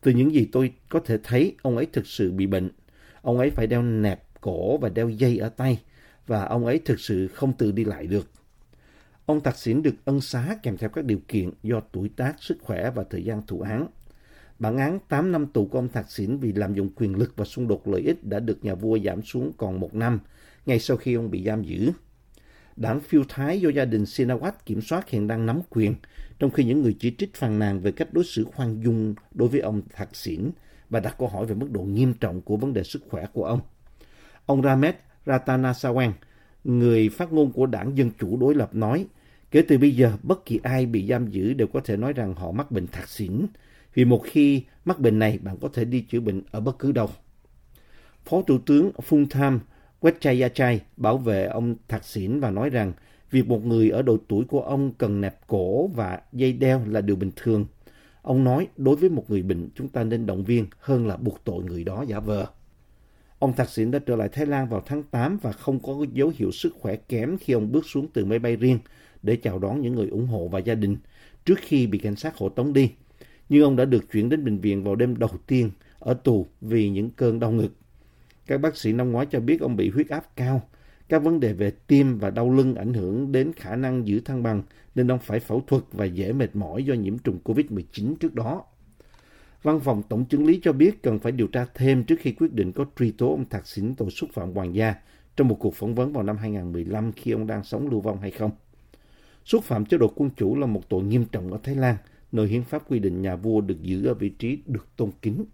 Từ 0.00 0.12
những 0.12 0.34
gì 0.34 0.48
tôi 0.52 0.72
có 0.88 1.00
thể 1.00 1.18
thấy, 1.22 1.56
ông 1.62 1.76
ấy 1.76 1.86
thực 1.86 2.06
sự 2.06 2.32
bị 2.32 2.46
bệnh. 2.46 2.70
Ông 3.22 3.38
ấy 3.38 3.50
phải 3.50 3.66
đeo 3.66 3.82
nẹp 3.82 4.40
cổ 4.40 4.78
và 4.78 4.88
đeo 4.88 5.08
dây 5.08 5.38
ở 5.38 5.48
tay, 5.48 5.82
và 6.26 6.44
ông 6.44 6.66
ấy 6.66 6.78
thực 6.78 7.00
sự 7.00 7.28
không 7.28 7.52
tự 7.52 7.72
đi 7.72 7.84
lại 7.84 8.06
được. 8.06 8.30
Ông 9.26 9.40
Thạc 9.40 9.56
Sỉn 9.56 9.82
được 9.82 9.94
ân 10.04 10.20
xá 10.20 10.56
kèm 10.62 10.76
theo 10.76 10.90
các 10.90 11.04
điều 11.04 11.18
kiện 11.28 11.50
do 11.62 11.80
tuổi 11.92 12.10
tác, 12.16 12.34
sức 12.40 12.58
khỏe 12.60 12.90
và 12.90 13.04
thời 13.10 13.24
gian 13.24 13.42
thụ 13.46 13.60
án. 13.60 13.86
Bản 14.60 14.76
án 14.76 14.98
8 15.08 15.32
năm 15.32 15.46
tù 15.46 15.66
của 15.66 15.78
ông 15.78 15.88
Thạc 15.88 16.10
Xỉn 16.10 16.36
vì 16.36 16.52
lạm 16.52 16.74
dụng 16.74 16.90
quyền 16.96 17.16
lực 17.16 17.32
và 17.36 17.44
xung 17.44 17.68
đột 17.68 17.88
lợi 17.88 18.00
ích 18.00 18.24
đã 18.24 18.40
được 18.40 18.64
nhà 18.64 18.74
vua 18.74 18.98
giảm 18.98 19.22
xuống 19.22 19.52
còn 19.56 19.80
một 19.80 19.94
năm, 19.94 20.20
ngay 20.66 20.78
sau 20.78 20.96
khi 20.96 21.14
ông 21.14 21.30
bị 21.30 21.44
giam 21.44 21.62
giữ. 21.62 21.90
Đảng 22.76 23.00
phiêu 23.00 23.22
thái 23.28 23.60
do 23.60 23.68
gia 23.68 23.84
đình 23.84 24.04
Sinawat 24.04 24.52
kiểm 24.66 24.80
soát 24.80 25.08
hiện 25.08 25.26
đang 25.26 25.46
nắm 25.46 25.60
quyền, 25.70 25.94
trong 26.38 26.50
khi 26.50 26.64
những 26.64 26.82
người 26.82 26.96
chỉ 26.98 27.14
trích 27.18 27.34
phàn 27.34 27.58
nàn 27.58 27.80
về 27.80 27.92
cách 27.92 28.08
đối 28.12 28.24
xử 28.24 28.44
khoan 28.44 28.80
dung 28.84 29.14
đối 29.34 29.48
với 29.48 29.60
ông 29.60 29.82
Thạc 29.92 30.16
Xỉn 30.16 30.50
và 30.90 31.00
đặt 31.00 31.14
câu 31.18 31.28
hỏi 31.28 31.46
về 31.46 31.54
mức 31.54 31.70
độ 31.70 31.80
nghiêm 31.80 32.14
trọng 32.14 32.40
của 32.40 32.56
vấn 32.56 32.72
đề 32.72 32.82
sức 32.82 33.02
khỏe 33.10 33.26
của 33.32 33.44
ông. 33.44 33.60
Ông 34.46 34.62
ramet 34.62 34.96
Ratanasawan, 35.26 36.12
người 36.64 37.08
phát 37.08 37.32
ngôn 37.32 37.52
của 37.52 37.66
đảng 37.66 37.98
Dân 37.98 38.10
Chủ 38.20 38.36
đối 38.36 38.54
lập 38.54 38.74
nói, 38.74 39.06
kể 39.50 39.62
từ 39.68 39.78
bây 39.78 39.96
giờ 39.96 40.12
bất 40.22 40.44
kỳ 40.44 40.60
ai 40.62 40.86
bị 40.86 41.06
giam 41.06 41.26
giữ 41.26 41.54
đều 41.54 41.66
có 41.66 41.80
thể 41.84 41.96
nói 41.96 42.12
rằng 42.12 42.34
họ 42.34 42.52
mắc 42.52 42.70
bệnh 42.70 42.86
Thạc 42.86 43.08
xỉn 43.08 43.46
vì 43.94 44.04
một 44.04 44.22
khi 44.24 44.64
mắc 44.84 45.00
bệnh 45.00 45.18
này, 45.18 45.38
bạn 45.42 45.56
có 45.60 45.68
thể 45.72 45.84
đi 45.84 46.00
chữa 46.00 46.20
bệnh 46.20 46.42
ở 46.50 46.60
bất 46.60 46.78
cứ 46.78 46.92
đâu. 46.92 47.10
Phó 48.24 48.42
Thủ 48.42 48.58
tướng 48.66 48.90
Phung 49.02 49.28
Tham 49.28 49.60
Wetchayachai 50.00 50.78
bảo 50.96 51.18
vệ 51.18 51.46
ông 51.46 51.76
Thạc 51.88 52.04
Xỉn 52.04 52.40
và 52.40 52.50
nói 52.50 52.70
rằng, 52.70 52.92
việc 53.30 53.48
một 53.48 53.64
người 53.64 53.90
ở 53.90 54.02
độ 54.02 54.16
tuổi 54.28 54.44
của 54.44 54.60
ông 54.60 54.92
cần 54.98 55.20
nẹp 55.20 55.46
cổ 55.46 55.86
và 55.86 56.20
dây 56.32 56.52
đeo 56.52 56.82
là 56.86 57.00
điều 57.00 57.16
bình 57.16 57.30
thường. 57.36 57.66
Ông 58.22 58.44
nói, 58.44 58.68
đối 58.76 58.96
với 58.96 59.10
một 59.10 59.30
người 59.30 59.42
bệnh, 59.42 59.68
chúng 59.74 59.88
ta 59.88 60.04
nên 60.04 60.26
động 60.26 60.44
viên 60.44 60.66
hơn 60.78 61.06
là 61.06 61.16
buộc 61.16 61.40
tội 61.44 61.64
người 61.64 61.84
đó 61.84 62.04
giả 62.08 62.20
vờ. 62.20 62.46
Ông 63.38 63.52
Thạc 63.52 63.70
Xỉn 63.70 63.90
đã 63.90 63.98
trở 63.98 64.16
lại 64.16 64.28
Thái 64.28 64.46
Lan 64.46 64.68
vào 64.68 64.82
tháng 64.86 65.02
8 65.02 65.38
và 65.42 65.52
không 65.52 65.80
có 65.80 66.06
dấu 66.12 66.32
hiệu 66.36 66.50
sức 66.50 66.74
khỏe 66.80 66.96
kém 66.96 67.38
khi 67.38 67.52
ông 67.52 67.72
bước 67.72 67.86
xuống 67.86 68.06
từ 68.12 68.24
máy 68.24 68.38
bay 68.38 68.56
riêng 68.56 68.78
để 69.22 69.36
chào 69.36 69.58
đón 69.58 69.80
những 69.80 69.94
người 69.94 70.08
ủng 70.08 70.26
hộ 70.26 70.48
và 70.48 70.58
gia 70.58 70.74
đình 70.74 70.96
trước 71.44 71.58
khi 71.60 71.86
bị 71.86 71.98
cảnh 71.98 72.16
sát 72.16 72.36
hộ 72.36 72.48
tống 72.48 72.72
đi. 72.72 72.90
Nhưng 73.50 73.62
ông 73.62 73.76
đã 73.76 73.84
được 73.84 74.12
chuyển 74.12 74.28
đến 74.28 74.44
bệnh 74.44 74.58
viện 74.58 74.84
vào 74.84 74.94
đêm 74.94 75.18
đầu 75.18 75.30
tiên 75.46 75.70
ở 75.98 76.14
tù 76.14 76.46
vì 76.60 76.90
những 76.90 77.10
cơn 77.10 77.40
đau 77.40 77.50
ngực. 77.50 77.72
Các 78.46 78.60
bác 78.60 78.76
sĩ 78.76 78.92
năm 78.92 79.12
ngoái 79.12 79.26
cho 79.30 79.40
biết 79.40 79.60
ông 79.60 79.76
bị 79.76 79.90
huyết 79.90 80.08
áp 80.08 80.36
cao, 80.36 80.62
các 81.08 81.22
vấn 81.22 81.40
đề 81.40 81.52
về 81.52 81.70
tim 81.86 82.18
và 82.18 82.30
đau 82.30 82.50
lưng 82.50 82.74
ảnh 82.74 82.94
hưởng 82.94 83.32
đến 83.32 83.52
khả 83.56 83.76
năng 83.76 84.06
giữ 84.06 84.20
thăng 84.20 84.42
bằng 84.42 84.62
nên 84.94 85.10
ông 85.10 85.18
phải 85.18 85.40
phẫu 85.40 85.62
thuật 85.66 85.82
và 85.92 86.04
dễ 86.04 86.32
mệt 86.32 86.56
mỏi 86.56 86.84
do 86.84 86.94
nhiễm 86.94 87.18
trùng 87.18 87.38
COVID-19 87.44 88.14
trước 88.20 88.34
đó. 88.34 88.64
Văn 89.62 89.80
phòng 89.80 90.02
Tổng 90.08 90.24
chứng 90.24 90.46
lý 90.46 90.60
cho 90.62 90.72
biết 90.72 91.02
cần 91.02 91.18
phải 91.18 91.32
điều 91.32 91.46
tra 91.46 91.66
thêm 91.74 92.04
trước 92.04 92.16
khi 92.20 92.32
quyết 92.32 92.52
định 92.52 92.72
có 92.72 92.84
truy 92.98 93.10
tố 93.10 93.30
ông 93.30 93.48
Thạc 93.48 93.66
Sỉn 93.66 93.94
tội 93.94 94.10
xúc 94.10 94.30
phạm 94.32 94.52
hoàng 94.52 94.74
gia 94.74 94.94
trong 95.36 95.48
một 95.48 95.56
cuộc 95.60 95.74
phỏng 95.74 95.94
vấn 95.94 96.12
vào 96.12 96.22
năm 96.22 96.36
2015 96.36 97.12
khi 97.12 97.30
ông 97.30 97.46
đang 97.46 97.64
sống 97.64 97.88
lưu 97.88 98.00
vong 98.00 98.20
hay 98.20 98.30
không. 98.30 98.50
Xúc 99.44 99.64
phạm 99.64 99.84
chế 99.84 99.98
độ 99.98 100.12
quân 100.16 100.30
chủ 100.36 100.56
là 100.56 100.66
một 100.66 100.88
tội 100.88 101.02
nghiêm 101.02 101.24
trọng 101.32 101.52
ở 101.52 101.58
Thái 101.62 101.74
Lan, 101.74 101.96
nơi 102.32 102.46
hiến 102.46 102.62
pháp 102.62 102.90
quy 102.90 102.98
định 102.98 103.22
nhà 103.22 103.36
vua 103.36 103.60
được 103.60 103.82
giữ 103.82 104.06
ở 104.06 104.14
vị 104.14 104.28
trí 104.28 104.58
được 104.66 104.86
tôn 104.96 105.10
kính. 105.22 105.44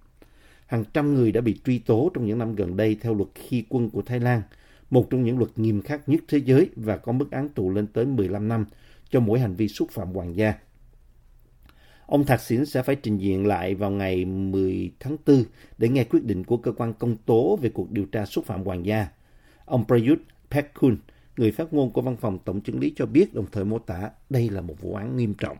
Hàng 0.66 0.85
trăm 0.95 1.14
người 1.14 1.33
đã 1.33 1.40
bị 1.40 1.61
truy 1.64 1.78
tố 1.78 2.11
trong 2.14 2.26
những 2.26 2.38
năm 2.38 2.54
gần 2.54 2.76
đây 2.76 2.97
theo 3.00 3.14
luật 3.14 3.28
khi 3.35 3.64
quân 3.68 3.90
của 3.90 4.02
Thái 4.02 4.21
Lan, 4.21 4.42
một 4.90 5.11
trong 5.11 5.23
những 5.23 5.38
luật 5.38 5.50
nghiêm 5.56 5.83
khắc 5.83 6.09
nhất 6.09 6.21
thế 6.28 6.38
giới 6.38 6.71
và 6.76 6.97
có 6.97 7.12
mức 7.12 7.30
án 7.30 7.49
tù 7.49 7.71
lên 7.71 7.87
tới 7.87 8.06
15 8.06 8.49
năm 8.49 8.64
cho 9.11 9.21
mỗi 9.21 9.40
hành 9.40 9.54
vi 9.54 9.68
xúc 9.68 9.90
phạm 9.90 10.12
hoàng 10.12 10.37
gia. 10.37 10.54
Ông 12.06 12.25
Thạc 12.25 12.40
Xỉn 12.40 12.66
sẽ 12.66 12.83
phải 12.83 12.97
trình 12.97 13.18
diện 13.18 13.47
lại 13.47 13.75
vào 13.75 13.90
ngày 13.90 14.25
10 14.25 14.90
tháng 15.00 15.16
4 15.26 15.45
để 15.78 15.88
nghe 15.88 16.04
quyết 16.04 16.25
định 16.25 16.45
của 16.45 16.56
cơ 16.56 16.73
quan 16.73 16.95
công 16.95 17.16
tố 17.16 17.59
về 17.62 17.68
cuộc 17.68 17.90
điều 17.90 18.04
tra 18.04 18.26
xúc 18.26 18.45
phạm 18.45 18.64
hoàng 18.64 18.87
gia. 18.87 19.09
Ông 19.64 19.85
Prayut 19.87 20.18
Pekun, 20.50 20.97
người 21.37 21.52
phát 21.52 21.73
ngôn 21.73 21.90
của 21.90 22.02
văn 22.02 22.16
phòng 22.16 22.38
tổng 22.45 22.61
chứng 22.61 22.80
lý 22.80 22.92
cho 22.97 23.06
biết 23.06 23.35
đồng 23.35 23.47
thời 23.52 23.64
mô 23.64 23.78
tả 23.78 24.11
đây 24.30 24.50
là 24.50 24.61
một 24.61 24.80
vụ 24.80 24.95
án 24.95 25.16
nghiêm 25.16 25.35
trọng. 25.35 25.56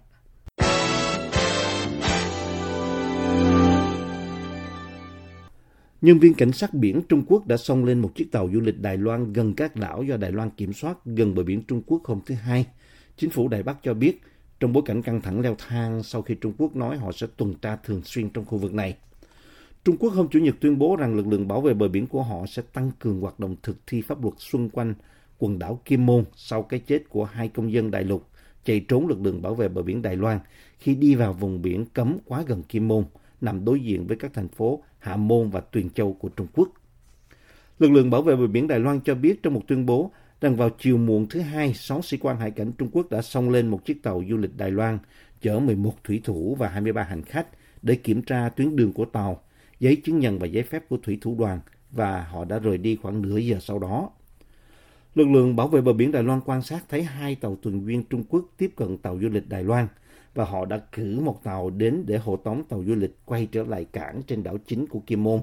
Nhân 6.01 6.19
viên 6.19 6.35
cảnh 6.35 6.53
sát 6.53 6.75
biển 6.75 7.03
Trung 7.09 7.23
Quốc 7.27 7.47
đã 7.47 7.57
xông 7.57 7.85
lên 7.85 7.99
một 7.99 8.15
chiếc 8.15 8.33
tàu 8.33 8.51
du 8.53 8.61
lịch 8.61 8.81
Đài 8.81 8.97
Loan 8.97 9.33
gần 9.33 9.55
các 9.55 9.77
đảo 9.77 10.03
do 10.03 10.17
Đài 10.17 10.33
Loan 10.33 10.51
kiểm 10.51 10.73
soát 10.73 10.99
gần 11.05 11.35
bờ 11.35 11.43
biển 11.43 11.63
Trung 11.69 11.83
Quốc 11.87 12.05
hôm 12.05 12.21
thứ 12.27 12.35
Hai. 12.35 12.67
Chính 13.17 13.31
phủ 13.31 13.49
Đài 13.49 13.63
Bắc 13.63 13.77
cho 13.83 13.95
biết, 13.95 14.21
trong 14.61 14.73
bối 14.73 14.83
cảnh 14.87 15.03
căng 15.03 15.21
thẳng 15.21 15.41
leo 15.41 15.57
thang 15.69 16.03
sau 16.03 16.23
khi 16.23 16.35
Trung 16.35 16.53
Quốc 16.59 16.77
nói 16.77 16.97
họ 16.97 17.13
sẽ 17.13 17.27
tuần 17.37 17.55
tra 17.55 17.77
thường 17.77 18.01
xuyên 18.05 18.31
trong 18.31 18.45
khu 18.45 18.59
vực 18.59 18.75
này. 18.75 18.97
Trung 19.85 19.97
Quốc 19.97 20.13
hôm 20.13 20.29
Chủ 20.29 20.39
nhật 20.39 20.55
tuyên 20.61 20.79
bố 20.79 20.97
rằng 20.97 21.15
lực 21.15 21.27
lượng 21.27 21.49
bảo 21.49 21.61
vệ 21.61 21.75
bờ 21.75 21.89
biển 21.89 22.07
của 22.07 22.23
họ 22.23 22.47
sẽ 22.47 22.63
tăng 22.73 22.91
cường 22.99 23.21
hoạt 23.21 23.41
động 23.41 23.57
thực 23.63 23.77
thi 23.87 24.03
pháp 24.03 24.23
luật 24.23 24.35
xung 24.39 24.71
quanh 24.71 24.95
quần 25.39 25.59
đảo 25.59 25.81
Kim 25.85 26.07
Môn 26.07 26.25
sau 26.37 26.63
cái 26.63 26.81
chết 26.81 27.09
của 27.09 27.25
hai 27.25 27.49
công 27.49 27.73
dân 27.73 27.91
đại 27.91 28.05
lục 28.05 28.29
chạy 28.65 28.81
trốn 28.81 29.07
lực 29.07 29.21
lượng 29.23 29.43
bảo 29.43 29.55
vệ 29.55 29.69
bờ 29.69 29.83
biển 29.83 30.03
Đài 30.03 30.17
Loan 30.17 30.39
khi 30.79 30.95
đi 30.95 31.15
vào 31.15 31.33
vùng 31.33 31.63
biển 31.63 31.85
cấm 31.95 32.19
quá 32.25 32.45
gần 32.47 32.63
Kim 32.63 32.89
Môn, 32.89 33.05
nằm 33.41 33.65
đối 33.65 33.81
diện 33.81 34.07
với 34.07 34.17
các 34.17 34.35
thành 34.35 34.49
phố 34.49 34.83
Hạ 35.07 35.17
Môn 35.17 35.51
và 35.51 35.61
Tuyền 35.61 35.91
Châu 35.91 36.13
của 36.13 36.29
Trung 36.29 36.47
Quốc. 36.55 36.69
Lực 37.79 37.91
lượng 37.91 38.11
bảo 38.11 38.23
vệ 38.23 38.37
bờ 38.37 38.47
biển 38.47 38.69
Đài 38.69 38.79
Loan 38.79 39.01
cho 39.01 39.15
biết 39.15 39.43
trong 39.43 39.55
một 39.55 39.63
tuyên 39.67 39.87
bố 39.87 40.11
rằng 40.41 40.57
vào 40.57 40.71
chiều 40.79 40.97
muộn 40.97 41.27
thứ 41.31 41.41
hai, 41.41 41.75
6 41.75 42.03
sĩ 42.03 42.17
quan 42.17 42.37
hải 42.37 42.51
cảnh 42.51 42.73
Trung 42.79 42.89
Quốc 42.93 43.11
đã 43.11 43.23
xông 43.23 43.51
lên 43.51 43.69
một 43.69 43.85
chiếc 43.85 44.03
tàu 44.03 44.23
du 44.31 44.37
lịch 44.37 44.57
Đài 44.57 44.71
Loan 44.71 44.99
chở 45.41 45.61
11 45.61 46.05
thủy 46.05 46.21
thủ 46.25 46.57
và 46.59 46.69
23 46.69 47.03
hành 47.03 47.23
khách 47.23 47.47
để 47.83 47.95
kiểm 47.95 48.23
tra 48.23 48.49
tuyến 48.49 48.77
đường 48.77 48.93
của 48.93 49.05
tàu, 49.05 49.43
giấy 49.81 49.97
chứng 49.97 50.19
nhận 50.19 50.39
và 50.39 50.47
giấy 50.47 50.63
phép 50.63 50.89
của 50.89 50.97
thủy 50.97 51.19
thủ 51.21 51.37
đoàn 51.39 51.61
và 51.91 52.23
họ 52.23 52.45
đã 52.45 52.59
rời 52.59 52.79
đi 52.79 52.97
khoảng 52.97 53.23
nửa 53.23 53.37
giờ 53.37 53.57
sau 53.61 53.79
đó. 53.79 54.11
Lực 55.15 55.29
lượng 55.29 55.57
bảo 55.57 55.69
vệ 55.69 55.81
bờ 55.81 55.93
biển 55.93 56.13
Đài 56.13 56.23
Loan 56.23 56.41
quan 56.45 56.63
sát 56.63 56.85
thấy 56.89 57.03
hai 57.03 57.35
tàu 57.35 57.57
tuần 57.63 57.87
duyên 57.87 58.05
Trung 58.11 58.25
Quốc 58.29 58.45
tiếp 58.57 58.71
cận 58.77 58.99
tàu 58.99 59.19
du 59.23 59.29
lịch 59.29 59.49
Đài 59.49 59.65
Loan 59.65 59.87
và 60.37 60.45
họ 60.45 60.65
đã 60.65 60.79
cử 60.93 61.21
một 61.21 61.45
tàu 61.45 61.71
đến 61.71 62.05
để 62.07 62.19
hộ 62.19 62.37
tống 62.37 62.65
tàu 62.69 62.85
du 62.87 62.95
lịch 62.95 63.17
quay 63.25 63.47
trở 63.53 63.65
lại 63.65 63.85
cảng 63.85 64.23
trên 64.27 64.43
đảo 64.43 64.59
chính 64.67 64.87
của 64.87 65.01
Kim 65.07 65.23
Môn. 65.23 65.41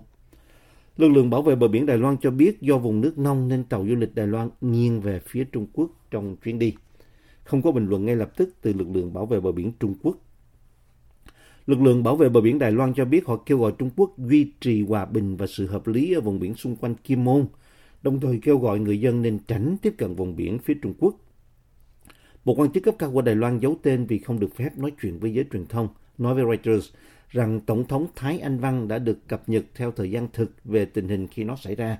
Lực 0.97 1.09
lượng 1.09 1.29
bảo 1.29 1.41
vệ 1.41 1.55
bờ 1.55 1.67
biển 1.67 1.85
Đài 1.85 1.97
Loan 1.97 2.17
cho 2.21 2.31
biết 2.31 2.62
do 2.62 2.77
vùng 2.77 3.01
nước 3.01 3.17
nông 3.17 3.47
nên 3.47 3.63
tàu 3.63 3.85
du 3.88 3.95
lịch 3.95 4.15
Đài 4.15 4.27
Loan 4.27 4.50
nghiêng 4.62 5.01
về 5.01 5.19
phía 5.19 5.43
Trung 5.43 5.67
Quốc 5.73 5.89
trong 6.12 6.35
chuyến 6.43 6.59
đi. 6.59 6.75
Không 7.43 7.62
có 7.62 7.71
bình 7.71 7.88
luận 7.88 8.05
ngay 8.05 8.15
lập 8.15 8.31
tức 8.38 8.50
từ 8.62 8.73
lực 8.73 8.88
lượng 8.93 9.13
bảo 9.13 9.25
vệ 9.25 9.39
bờ 9.39 9.51
biển 9.51 9.71
Trung 9.79 9.95
Quốc. 10.03 10.17
Lực 11.65 11.81
lượng 11.81 12.03
bảo 12.03 12.15
vệ 12.15 12.29
bờ 12.29 12.41
biển 12.41 12.59
Đài 12.59 12.71
Loan 12.71 12.93
cho 12.93 13.05
biết 13.05 13.25
họ 13.25 13.35
kêu 13.45 13.57
gọi 13.57 13.73
Trung 13.77 13.89
Quốc 13.95 14.17
duy 14.17 14.51
trì 14.62 14.83
hòa 14.83 15.05
bình 15.05 15.38
và 15.38 15.47
sự 15.47 15.67
hợp 15.67 15.88
lý 15.88 16.13
ở 16.13 16.21
vùng 16.21 16.39
biển 16.39 16.55
xung 16.55 16.75
quanh 16.75 16.95
Kim 16.95 17.23
Môn, 17.23 17.45
đồng 18.03 18.19
thời 18.19 18.39
kêu 18.41 18.57
gọi 18.57 18.79
người 18.79 19.00
dân 19.00 19.21
nên 19.21 19.39
tránh 19.47 19.77
tiếp 19.81 19.93
cận 19.97 20.15
vùng 20.15 20.35
biển 20.35 20.59
phía 20.59 20.73
Trung 20.81 20.93
Quốc. 21.00 21.15
Một 22.45 22.59
quan 22.59 22.71
chức 22.71 22.83
cấp 22.83 22.95
cao 23.00 23.12
của 23.12 23.21
Đài 23.21 23.35
Loan 23.35 23.59
giấu 23.59 23.77
tên 23.83 24.05
vì 24.05 24.19
không 24.19 24.39
được 24.39 24.55
phép 24.55 24.77
nói 24.77 24.91
chuyện 25.01 25.19
với 25.19 25.33
giới 25.33 25.45
truyền 25.51 25.65
thông, 25.65 25.88
nói 26.17 26.35
với 26.35 26.43
Reuters 26.43 26.89
rằng 27.29 27.59
Tổng 27.59 27.88
thống 27.88 28.07
Thái 28.15 28.39
Anh 28.39 28.59
Văn 28.59 28.88
đã 28.88 29.00
được 29.00 29.27
cập 29.27 29.50
nhật 29.50 29.65
theo 29.75 29.91
thời 29.91 30.12
gian 30.12 30.27
thực 30.33 30.51
về 30.63 30.85
tình 30.85 31.07
hình 31.07 31.27
khi 31.27 31.43
nó 31.43 31.55
xảy 31.55 31.75
ra. 31.75 31.97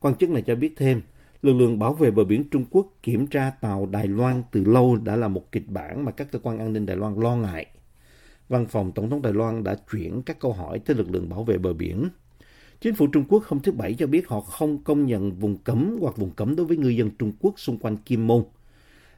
Quan 0.00 0.14
chức 0.14 0.30
này 0.30 0.42
cho 0.42 0.54
biết 0.54 0.74
thêm, 0.76 1.02
lực 1.42 1.52
lượng 1.52 1.78
bảo 1.78 1.94
vệ 1.94 2.10
bờ 2.10 2.24
biển 2.24 2.44
Trung 2.50 2.64
Quốc 2.70 2.86
kiểm 3.02 3.26
tra 3.26 3.50
tàu 3.50 3.86
Đài 3.86 4.06
Loan 4.06 4.42
từ 4.52 4.64
lâu 4.64 4.96
đã 4.96 5.16
là 5.16 5.28
một 5.28 5.52
kịch 5.52 5.68
bản 5.68 6.04
mà 6.04 6.12
các 6.12 6.32
cơ 6.32 6.38
quan 6.38 6.58
an 6.58 6.72
ninh 6.72 6.86
Đài 6.86 6.96
Loan 6.96 7.20
lo 7.20 7.36
ngại. 7.36 7.66
Văn 8.48 8.66
phòng 8.66 8.92
Tổng 8.92 9.10
thống 9.10 9.22
Đài 9.22 9.32
Loan 9.32 9.64
đã 9.64 9.76
chuyển 9.92 10.22
các 10.22 10.40
câu 10.40 10.52
hỏi 10.52 10.78
tới 10.78 10.96
lực 10.96 11.10
lượng 11.10 11.28
bảo 11.28 11.44
vệ 11.44 11.58
bờ 11.58 11.72
biển. 11.72 12.08
Chính 12.80 12.94
phủ 12.94 13.06
Trung 13.06 13.24
Quốc 13.28 13.44
hôm 13.44 13.60
thứ 13.60 13.72
Bảy 13.72 13.94
cho 13.94 14.06
biết 14.06 14.28
họ 14.28 14.40
không 14.40 14.84
công 14.84 15.06
nhận 15.06 15.32
vùng 15.32 15.58
cấm 15.58 15.96
hoặc 16.00 16.16
vùng 16.16 16.30
cấm 16.30 16.56
đối 16.56 16.66
với 16.66 16.76
ngư 16.76 16.88
dân 16.88 17.10
Trung 17.18 17.32
Quốc 17.40 17.58
xung 17.58 17.78
quanh 17.78 17.96
Kim 17.96 18.26
Môn. 18.26 18.44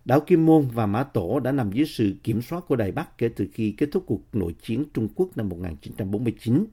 Đảo 0.04 0.20
Kim 0.20 0.46
Môn 0.46 0.68
và 0.72 0.86
Mã 0.86 1.02
Tổ 1.04 1.40
đã 1.40 1.52
nằm 1.52 1.72
dưới 1.72 1.86
sự 1.86 2.14
kiểm 2.22 2.42
soát 2.42 2.64
của 2.68 2.76
Đài 2.76 2.92
Bắc 2.92 3.18
kể 3.18 3.28
từ 3.28 3.46
khi 3.52 3.74
kết 3.76 3.88
thúc 3.92 4.04
cuộc 4.06 4.20
nội 4.32 4.54
chiến 4.62 4.84
Trung 4.94 5.08
Quốc 5.14 5.36
năm 5.36 5.48
1949. 5.48 6.66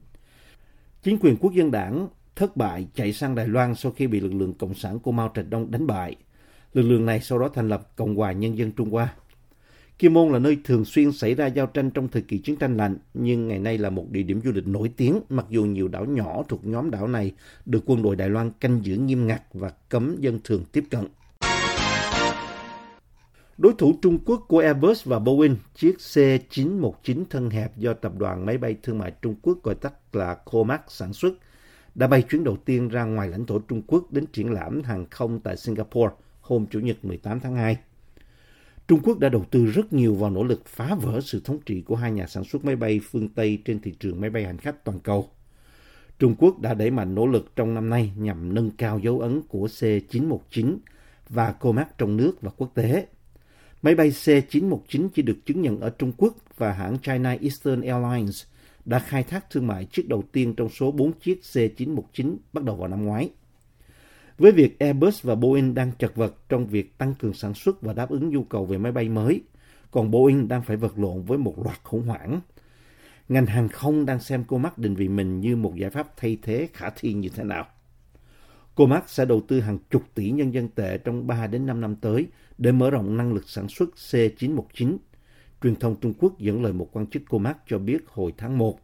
Chính 1.02 1.18
quyền 1.20 1.36
quốc 1.36 1.52
dân 1.52 1.70
đảng 1.70 2.08
thất 2.36 2.56
bại 2.56 2.86
chạy 2.94 3.12
sang 3.12 3.34
Đài 3.34 3.48
Loan 3.48 3.74
sau 3.74 3.92
khi 3.92 4.06
bị 4.06 4.20
lực 4.20 4.34
lượng 4.34 4.54
Cộng 4.54 4.74
sản 4.74 4.98
của 4.98 5.12
Mao 5.12 5.32
Trạch 5.34 5.50
Đông 5.50 5.70
đánh 5.70 5.86
bại. 5.86 6.16
Lực 6.72 6.82
lượng 6.82 7.06
này 7.06 7.20
sau 7.20 7.38
đó 7.38 7.48
thành 7.54 7.68
lập 7.68 7.96
Cộng 7.96 8.14
hòa 8.14 8.32
Nhân 8.32 8.58
dân 8.58 8.72
Trung 8.72 8.90
Hoa. 8.90 9.14
Kim 9.98 10.14
Môn 10.14 10.32
là 10.32 10.38
nơi 10.38 10.58
thường 10.64 10.84
xuyên 10.84 11.12
xảy 11.12 11.34
ra 11.34 11.46
giao 11.46 11.66
tranh 11.66 11.90
trong 11.90 12.08
thời 12.08 12.22
kỳ 12.22 12.38
chiến 12.38 12.56
tranh 12.56 12.76
lạnh, 12.76 12.96
nhưng 13.14 13.48
ngày 13.48 13.58
nay 13.58 13.78
là 13.78 13.90
một 13.90 14.10
địa 14.10 14.22
điểm 14.22 14.40
du 14.44 14.52
lịch 14.52 14.66
nổi 14.66 14.90
tiếng, 14.96 15.20
mặc 15.28 15.46
dù 15.50 15.64
nhiều 15.64 15.88
đảo 15.88 16.04
nhỏ 16.04 16.42
thuộc 16.48 16.66
nhóm 16.66 16.90
đảo 16.90 17.08
này 17.08 17.32
được 17.66 17.82
quân 17.86 18.02
đội 18.02 18.16
Đài 18.16 18.28
Loan 18.30 18.50
canh 18.60 18.80
giữ 18.82 18.96
nghiêm 18.96 19.26
ngặt 19.26 19.42
và 19.52 19.70
cấm 19.88 20.16
dân 20.20 20.40
thường 20.44 20.64
tiếp 20.72 20.84
cận. 20.90 21.06
Đối 23.60 23.72
thủ 23.78 23.94
Trung 24.02 24.18
Quốc 24.24 24.44
của 24.48 24.58
Airbus 24.58 25.04
và 25.04 25.18
Boeing, 25.18 25.56
chiếc 25.74 25.96
C919 25.98 27.24
thân 27.30 27.50
hẹp 27.50 27.76
do 27.76 27.92
tập 27.92 28.12
đoàn 28.18 28.46
máy 28.46 28.58
bay 28.58 28.76
thương 28.82 28.98
mại 28.98 29.12
Trung 29.22 29.34
Quốc 29.42 29.62
gọi 29.62 29.74
tắt 29.74 29.92
là 30.12 30.34
Comac 30.34 30.84
sản 30.88 31.12
xuất, 31.12 31.34
đã 31.94 32.06
bay 32.06 32.22
chuyến 32.22 32.44
đầu 32.44 32.56
tiên 32.56 32.88
ra 32.88 33.04
ngoài 33.04 33.28
lãnh 33.28 33.46
thổ 33.46 33.58
Trung 33.58 33.82
Quốc 33.86 34.12
đến 34.12 34.26
triển 34.26 34.52
lãm 34.52 34.82
hàng 34.82 35.06
không 35.10 35.40
tại 35.40 35.56
Singapore 35.56 36.14
hôm 36.40 36.66
Chủ 36.66 36.80
nhật 36.80 37.04
18 37.04 37.40
tháng 37.40 37.56
2. 37.56 37.76
Trung 38.88 39.00
Quốc 39.02 39.18
đã 39.18 39.28
đầu 39.28 39.44
tư 39.50 39.66
rất 39.66 39.92
nhiều 39.92 40.14
vào 40.14 40.30
nỗ 40.30 40.44
lực 40.44 40.66
phá 40.66 40.94
vỡ 40.94 41.20
sự 41.20 41.40
thống 41.44 41.58
trị 41.66 41.82
của 41.82 41.96
hai 41.96 42.12
nhà 42.12 42.26
sản 42.26 42.44
xuất 42.44 42.64
máy 42.64 42.76
bay 42.76 43.00
phương 43.10 43.28
Tây 43.28 43.58
trên 43.64 43.80
thị 43.80 43.94
trường 44.00 44.20
máy 44.20 44.30
bay 44.30 44.44
hành 44.44 44.58
khách 44.58 44.84
toàn 44.84 45.00
cầu. 45.00 45.28
Trung 46.18 46.34
Quốc 46.38 46.60
đã 46.60 46.74
đẩy 46.74 46.90
mạnh 46.90 47.14
nỗ 47.14 47.26
lực 47.26 47.56
trong 47.56 47.74
năm 47.74 47.90
nay 47.90 48.12
nhằm 48.16 48.54
nâng 48.54 48.70
cao 48.70 48.98
dấu 48.98 49.20
ấn 49.20 49.42
của 49.48 49.66
C919 49.66 50.76
và 51.28 51.52
COMAC 51.52 51.98
trong 51.98 52.16
nước 52.16 52.42
và 52.42 52.50
quốc 52.56 52.70
tế. 52.74 53.06
Máy 53.82 53.94
bay 53.94 54.10
C919 54.10 55.08
chỉ 55.14 55.22
được 55.22 55.46
chứng 55.46 55.62
nhận 55.62 55.80
ở 55.80 55.90
Trung 55.90 56.12
Quốc 56.16 56.34
và 56.56 56.72
hãng 56.72 56.98
China 56.98 57.36
Eastern 57.40 57.80
Airlines 57.80 58.44
đã 58.84 58.98
khai 58.98 59.22
thác 59.22 59.50
thương 59.50 59.66
mại 59.66 59.84
chiếc 59.84 60.08
đầu 60.08 60.22
tiên 60.32 60.54
trong 60.54 60.68
số 60.68 60.90
4 60.90 61.12
chiếc 61.12 61.40
C919 61.42 62.36
bắt 62.52 62.64
đầu 62.64 62.76
vào 62.76 62.88
năm 62.88 63.04
ngoái. 63.04 63.30
Với 64.38 64.52
việc 64.52 64.78
Airbus 64.78 65.22
và 65.22 65.34
Boeing 65.34 65.74
đang 65.74 65.92
chật 65.98 66.16
vật 66.16 66.34
trong 66.48 66.66
việc 66.66 66.98
tăng 66.98 67.14
cường 67.14 67.34
sản 67.34 67.54
xuất 67.54 67.82
và 67.82 67.92
đáp 67.92 68.10
ứng 68.10 68.28
nhu 68.28 68.44
cầu 68.44 68.64
về 68.64 68.78
máy 68.78 68.92
bay 68.92 69.08
mới, 69.08 69.40
còn 69.90 70.10
Boeing 70.10 70.48
đang 70.48 70.62
phải 70.62 70.76
vật 70.76 70.98
lộn 70.98 71.22
với 71.22 71.38
một 71.38 71.54
loạt 71.64 71.78
khủng 71.82 72.06
hoảng. 72.06 72.40
Ngành 73.28 73.46
hàng 73.46 73.68
không 73.68 74.06
đang 74.06 74.20
xem 74.20 74.44
Comac 74.44 74.78
định 74.78 74.94
vị 74.94 75.08
mình 75.08 75.40
như 75.40 75.56
một 75.56 75.76
giải 75.76 75.90
pháp 75.90 76.16
thay 76.16 76.38
thế 76.42 76.68
khả 76.72 76.90
thi 76.90 77.12
như 77.12 77.28
thế 77.28 77.44
nào. 77.44 77.66
Comac 78.80 79.08
sẽ 79.08 79.24
đầu 79.24 79.40
tư 79.48 79.60
hàng 79.60 79.78
chục 79.90 80.02
tỷ 80.14 80.30
nhân 80.30 80.54
dân 80.54 80.68
tệ 80.68 80.98
trong 80.98 81.26
3 81.26 81.46
đến 81.46 81.66
5 81.66 81.80
năm 81.80 81.96
tới 81.96 82.26
để 82.58 82.72
mở 82.72 82.90
rộng 82.90 83.16
năng 83.16 83.32
lực 83.32 83.48
sản 83.48 83.68
xuất 83.68 83.90
C919. 83.96 84.96
Truyền 85.62 85.76
thông 85.76 86.00
Trung 86.00 86.14
Quốc 86.18 86.38
dẫn 86.38 86.62
lời 86.62 86.72
một 86.72 86.88
quan 86.92 87.06
chức 87.06 87.22
Comac 87.28 87.56
cho 87.66 87.78
biết 87.78 87.98
hồi 88.06 88.34
tháng 88.38 88.58
1 88.58 88.80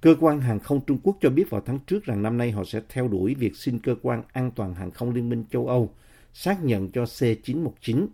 Cơ 0.00 0.14
quan 0.20 0.40
hàng 0.40 0.58
không 0.60 0.80
Trung 0.86 0.98
Quốc 1.02 1.16
cho 1.20 1.30
biết 1.30 1.50
vào 1.50 1.60
tháng 1.66 1.78
trước 1.86 2.04
rằng 2.04 2.22
năm 2.22 2.38
nay 2.38 2.50
họ 2.50 2.64
sẽ 2.64 2.80
theo 2.88 3.08
đuổi 3.08 3.34
việc 3.34 3.56
xin 3.56 3.78
cơ 3.78 3.94
quan 4.02 4.22
an 4.32 4.50
toàn 4.50 4.74
hàng 4.74 4.90
không 4.90 5.14
Liên 5.14 5.28
minh 5.28 5.44
châu 5.50 5.68
Âu 5.68 5.94
xác 6.32 6.64
nhận 6.64 6.90
cho 6.90 7.04
C919. 7.04 8.06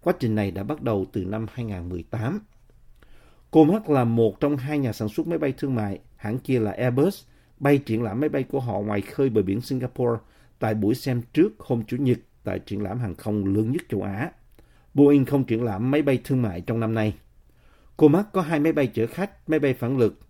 Quá 0.00 0.14
trình 0.18 0.34
này 0.34 0.50
đã 0.50 0.62
bắt 0.62 0.82
đầu 0.82 1.06
từ 1.12 1.24
năm 1.24 1.46
2018. 1.52 2.40
Comac 3.50 3.90
là 3.90 4.04
một 4.04 4.40
trong 4.40 4.56
hai 4.56 4.78
nhà 4.78 4.92
sản 4.92 5.08
xuất 5.08 5.26
máy 5.26 5.38
bay 5.38 5.54
thương 5.58 5.74
mại, 5.74 5.98
hãng 6.16 6.38
kia 6.38 6.58
là 6.58 6.70
Airbus, 6.70 7.24
bay 7.58 7.78
triển 7.78 8.02
lãm 8.02 8.20
máy 8.20 8.28
bay 8.28 8.42
của 8.42 8.60
họ 8.60 8.80
ngoài 8.80 9.00
khơi 9.00 9.30
bờ 9.30 9.42
biển 9.42 9.60
Singapore 9.60 10.18
tại 10.58 10.74
buổi 10.74 10.94
xem 10.94 11.22
trước 11.32 11.52
hôm 11.58 11.82
Chủ 11.86 11.96
nhật 11.96 12.18
tại 12.44 12.58
triển 12.58 12.82
lãm 12.82 12.98
hàng 12.98 13.14
không 13.14 13.54
lớn 13.54 13.72
nhất 13.72 13.82
châu 13.88 14.02
Á. 14.02 14.30
Boeing 14.94 15.24
không 15.24 15.44
triển 15.44 15.64
lãm 15.64 15.90
máy 15.90 16.02
bay 16.02 16.20
thương 16.24 16.42
mại 16.42 16.60
trong 16.60 16.80
năm 16.80 16.94
nay. 16.94 17.14
Comac 17.96 18.32
có 18.32 18.42
hai 18.42 18.60
máy 18.60 18.72
bay 18.72 18.86
chở 18.86 19.06
khách, 19.06 19.48
máy 19.48 19.58
bay 19.58 19.74
phản 19.74 19.98
lực 19.98 20.20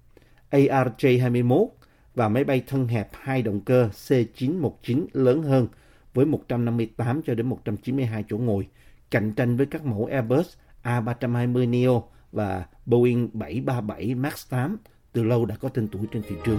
ARJ-21 0.50 1.66
và 2.14 2.28
máy 2.28 2.45
bay 2.45 2.62
thân 2.66 2.88
hẹp 2.88 3.09
hai 3.12 3.42
động 3.42 3.61
cơ 3.61 3.88
C919 3.92 5.06
lớn 5.12 5.42
hơn 5.42 5.68
với 6.14 6.26
158 6.26 7.23
cho 7.23 7.35
đến 7.35 7.47
192 7.47 8.25
chỗ 8.28 8.38
ngồi, 8.38 8.68
cạnh 9.11 9.33
tranh 9.33 9.56
với 9.56 9.66
các 9.66 9.85
mẫu 9.85 10.09
Airbus 10.12 10.54
A320neo 10.83 12.02
và 12.33 12.66
Boeing 12.87 13.30
737 13.33 14.14
MAX 14.14 14.50
8 14.50 14.76
từ 15.12 15.23
lâu 15.23 15.45
đã 15.45 15.56
có 15.56 15.68
tên 15.68 15.88
tuổi 15.88 16.02
trên 16.12 16.23
thị 16.28 16.37
trường. 16.45 16.59